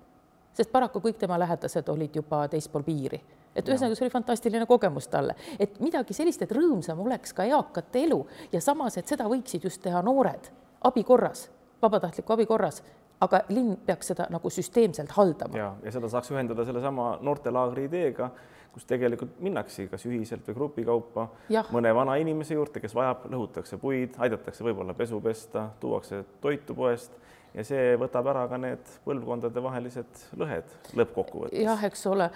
Sest 0.53 0.71
paraku 0.71 0.99
kõik 0.99 1.19
tema 1.19 1.37
lähedased 1.39 1.89
olid 1.89 2.15
juba 2.15 2.47
teispool 2.51 2.83
piiri. 2.83 3.19
Et 3.55 3.67
ühesõnaga, 3.67 3.95
see 3.97 4.05
oli 4.05 4.13
fantastiline 4.13 4.65
kogemus 4.69 5.07
talle, 5.09 5.33
et 5.59 5.79
midagi 5.81 6.13
sellist, 6.13 6.41
et 6.45 6.51
rõõmsam 6.53 6.99
oleks 7.01 7.33
ka 7.33 7.47
eakate 7.49 8.03
elu 8.05 8.19
ja 8.51 8.61
samas, 8.61 8.97
et 8.97 9.09
seda 9.09 9.25
võiksid 9.29 9.65
just 9.65 9.81
teha 9.81 10.01
noored 10.05 10.51
abi 10.85 11.03
korras, 11.03 11.49
vabatahtliku 11.81 12.33
abi 12.33 12.45
korras. 12.45 12.83
Aga 13.19 13.41
linn 13.51 13.73
peaks 13.83 14.13
seda 14.13 14.29
nagu 14.31 14.47
süsteemselt 14.49 15.11
haldama. 15.11 15.57
ja, 15.57 15.73
ja 15.83 15.91
seda 15.91 16.07
saaks 16.07 16.29
ühendada 16.31 16.63
sellesama 16.63 17.17
noortelaagri 17.19 17.89
ideega, 17.89 18.29
kus 18.71 18.85
tegelikult 18.87 19.41
minnakse 19.43 19.89
kas 19.91 20.05
ühiselt 20.07 20.47
või 20.47 20.55
grupi 20.55 20.85
kaupa 20.87 21.25
ja. 21.51 21.65
mõne 21.73 21.91
vana 21.95 22.15
inimese 22.21 22.55
juurde, 22.55 22.79
kes 22.79 22.95
vajab, 22.95 23.25
lõhutakse 23.33 23.79
puid, 23.81 24.15
aidatakse 24.23 24.63
võib-olla 24.63 24.95
pesu 24.95 25.19
pesta, 25.25 25.65
tuuakse 25.81 26.21
toitu 26.39 26.77
poest 26.77 27.17
ja 27.53 27.65
see 27.65 27.95
võtab 27.99 28.29
ära 28.31 28.45
ka 28.51 28.59
need 28.61 28.91
põlvkondadevahelised 29.05 30.23
lõhed 30.39 30.75
lõppkokkuvõttes. 30.99 31.57
jah, 31.63 31.83
eks 31.89 32.05
ole, 32.11 32.29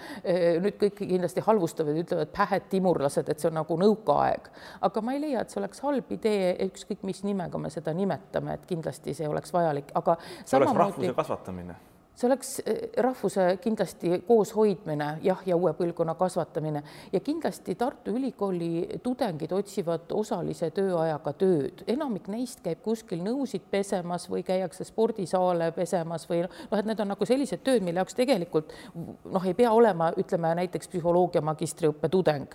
nüüd 0.64 0.78
kõik 0.80 0.98
kindlasti 1.02 1.44
halvustavad, 1.46 1.98
ütlevad 2.04 2.34
pähed 2.34 2.68
timurlased, 2.72 3.30
et 3.30 3.40
see 3.40 3.50
on 3.50 3.58
nagu 3.60 3.78
nõukaaeg, 3.80 4.50
aga 4.88 5.04
ma 5.04 5.16
ei 5.16 5.24
leia, 5.26 5.44
et 5.44 5.54
see 5.54 5.62
oleks 5.62 5.82
halb 5.86 6.12
idee, 6.18 6.54
ükskõik 6.68 7.06
mis 7.06 7.24
nimega 7.26 7.60
me 7.60 7.72
seda 7.74 7.94
nimetame, 7.96 8.58
et 8.58 8.68
kindlasti 8.70 9.16
see 9.16 9.30
oleks 9.30 9.54
vajalik, 9.54 9.94
aga 9.94 10.18
see 10.44 10.58
oleks 10.58 10.78
rahvuse 10.84 11.18
kasvatamine 11.22 11.80
see 12.14 12.28
oleks 12.28 12.50
eh, 12.66 12.90
rahvuse 13.02 13.46
kindlasti 13.62 14.20
kooshoidmine, 14.26 15.08
jah, 15.22 15.40
ja 15.46 15.56
uue 15.56 15.72
põlvkonna 15.74 16.14
kasvatamine. 16.18 16.82
Ja 17.12 17.20
kindlasti 17.20 17.74
Tartu 17.74 18.14
Ülikooli 18.14 19.00
tudengid 19.02 19.52
otsivad 19.52 20.12
osalise 20.14 20.70
tööajaga 20.74 21.32
tööd, 21.40 21.84
enamik 21.90 22.28
neist 22.32 22.62
käib 22.64 22.82
kuskil 22.84 23.24
nõusid 23.24 23.66
pesemas 23.70 24.28
või 24.30 24.44
käiakse 24.46 24.86
spordisaale 24.86 25.72
pesemas 25.74 26.28
või 26.30 26.44
noh, 26.46 26.78
et 26.78 26.86
need 26.86 27.02
on 27.02 27.12
nagu 27.14 27.26
sellised 27.26 27.64
tööd, 27.66 27.82
mille 27.82 28.02
jaoks 28.02 28.18
tegelikult 28.18 28.70
noh, 28.94 29.42
ei 29.44 29.56
pea 29.58 29.72
olema, 29.74 30.12
ütleme 30.20 30.54
näiteks 30.62 30.94
psühholoogia 30.94 31.42
magistriõppe 31.44 32.12
tudeng 32.12 32.54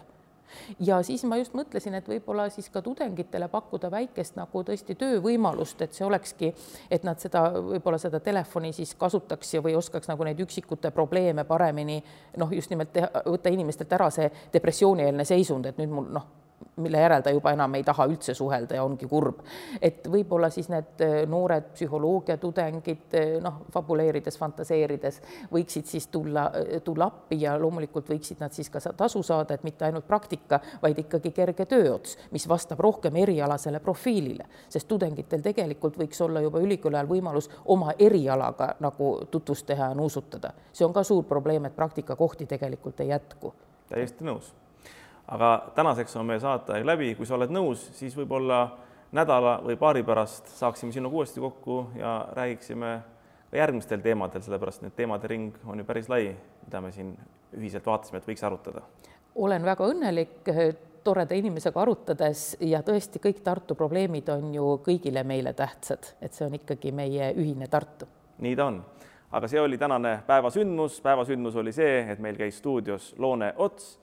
ja 0.79 1.01
siis 1.03 1.23
ma 1.23 1.37
just 1.39 1.53
mõtlesin, 1.57 1.95
et 1.99 2.07
võib-olla 2.09 2.49
siis 2.53 2.69
ka 2.73 2.81
tudengitele 2.85 3.47
pakkuda 3.51 3.91
väikest 3.91 4.37
nagu 4.39 4.63
tõesti 4.63 4.95
töövõimalust, 4.99 5.81
et 5.81 5.93
see 5.93 6.07
olekski, 6.07 6.53
et 6.91 7.05
nad 7.07 7.19
seda 7.19 7.45
võib-olla 7.57 7.99
seda 8.01 8.19
telefoni 8.23 8.73
siis 8.73 8.95
kasutaks 8.99 9.53
ja 9.53 9.63
või 9.65 9.75
oskaks 9.79 10.11
nagu 10.11 10.27
neid 10.27 10.39
üksikute 10.39 10.91
probleeme 10.95 11.43
paremini 11.43 12.01
noh, 12.37 12.51
just 12.53 12.69
nimelt 12.73 12.93
teha, 12.93 13.09
võtta 13.25 13.53
inimestelt 13.53 13.93
ära 13.99 14.09
see 14.13 14.29
depressioonieelne 14.53 15.25
seisund, 15.25 15.65
et 15.69 15.81
nüüd 15.81 15.93
mul 15.93 16.13
noh 16.19 16.38
mille 16.79 16.97
järel 16.97 17.21
ta 17.21 17.29
juba 17.29 17.51
enam 17.51 17.75
ei 17.75 17.83
taha 17.83 18.05
üldse 18.09 18.33
suhelda 18.33 18.75
ja 18.75 18.83
ongi 18.83 19.07
kurb. 19.07 19.39
et 19.81 20.07
võib-olla 20.07 20.49
siis 20.49 20.69
need 20.69 21.03
äh, 21.03 21.15
noored 21.29 21.71
psühholoogiatudengid, 21.73 23.15
äh, 23.19 23.31
noh, 23.43 23.61
fabuleerides, 23.73 24.37
fantaseerides, 24.39 25.21
võiksid 25.51 25.89
siis 25.89 26.07
tulla, 26.07 26.45
äh, 26.55 26.81
tulla 26.83 27.09
appi 27.09 27.41
ja 27.41 27.57
loomulikult 27.59 28.09
võiksid 28.09 28.39
nad 28.39 28.55
siis 28.55 28.69
ka 28.69 28.81
tasu 28.97 29.23
saada, 29.23 29.53
et 29.53 29.63
mitte 29.63 29.85
ainult 29.85 30.07
praktika, 30.07 30.59
vaid 30.81 30.99
ikkagi 31.03 31.31
kerge 31.35 31.65
tööots, 31.69 32.17
mis 32.31 32.47
vastab 32.49 32.79
rohkem 32.79 33.15
erialasele 33.15 33.79
profiilile, 33.83 34.47
sest 34.69 34.87
tudengitel 34.87 35.43
tegelikult 35.45 35.99
võiks 35.99 36.21
olla 36.25 36.41
juba 36.45 36.63
ülikooli 36.63 36.99
ajal 36.99 37.11
võimalus 37.11 37.51
oma 37.65 37.93
erialaga 37.99 38.73
nagu 38.79 39.11
tutvust 39.31 39.67
teha 39.67 39.91
ja 39.91 39.97
nuusutada. 39.97 40.53
see 40.73 40.85
on 40.85 40.93
ka 40.93 41.03
suur 41.03 41.23
probleem, 41.23 41.65
et 41.65 41.75
praktikakohti 41.75 42.45
tegelikult 42.45 42.99
ei 42.99 43.07
jätku. 43.07 43.53
täiesti 43.89 44.23
nõus 44.23 44.53
aga 45.31 45.71
tänaseks 45.75 46.15
on 46.15 46.25
meie 46.25 46.39
saateaeg 46.39 46.85
läbi, 46.85 47.13
kui 47.15 47.25
sa 47.25 47.37
oled 47.37 47.51
nõus, 47.53 47.83
siis 47.97 48.15
võib-olla 48.17 48.63
nädala 49.15 49.59
või 49.65 49.77
paari 49.77 50.03
pärast 50.05 50.49
saaksime 50.57 50.93
sinuga 50.93 51.21
uuesti 51.21 51.41
kokku 51.41 51.79
ja 51.97 52.27
räägiksime 52.37 52.99
ka 53.51 53.57
järgmistel 53.57 54.01
teemadel, 54.05 54.41
sellepärast 54.45 54.83
need 54.85 54.95
teemade 54.97 55.29
ring 55.29 55.55
on 55.65 55.81
ju 55.81 55.85
päris 55.85 56.09
lai, 56.09 56.33
mida 56.65 56.81
me 56.81 56.91
siin 56.93 57.15
ühiselt 57.57 57.85
vaatasime, 57.85 58.21
et 58.21 58.29
võiks 58.29 58.45
arutada. 58.45 58.81
olen 59.35 59.65
väga 59.65 59.87
õnnelik 59.89 60.51
eh, 60.53 60.75
toreda 61.03 61.35
inimesega 61.35 61.81
arutades 61.81 62.57
ja 62.59 62.81
tõesti 62.85 63.21
kõik 63.23 63.41
Tartu 63.43 63.75
probleemid 63.75 64.29
on 64.29 64.53
ju 64.53 64.75
kõigile 64.85 65.23
meile 65.23 65.53
tähtsad, 65.53 66.13
et 66.21 66.33
see 66.33 66.45
on 66.45 66.57
ikkagi 66.57 66.91
meie 66.91 67.33
ühine 67.33 67.67
Tartu. 67.67 68.05
nii 68.37 68.55
ta 68.55 68.65
on, 68.65 68.83
aga 69.31 69.47
see 69.47 69.61
oli 69.61 69.77
tänane 69.77 70.19
päevasündmus, 70.27 71.01
päevasündmus 71.01 71.55
oli 71.55 71.73
see, 71.73 72.05
et 72.11 72.19
meil 72.19 72.37
käis 72.37 72.57
stuudios 72.57 73.15
Loone 73.17 73.53
Ots 73.57 73.97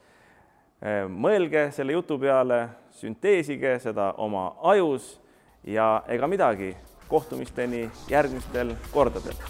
Eh, 0.82 1.06
mõelge 1.08 1.70
selle 1.72 1.94
jutu 1.96 2.18
peale, 2.20 2.66
sünteesige 2.92 3.78
seda 3.80 4.10
oma 4.20 4.50
ajus 4.72 5.14
ja 5.64 6.02
ega 6.12 6.28
midagi, 6.28 6.74
kohtumisteni 7.08 7.86
järgmistel 8.12 8.76
kordadel. 8.92 9.40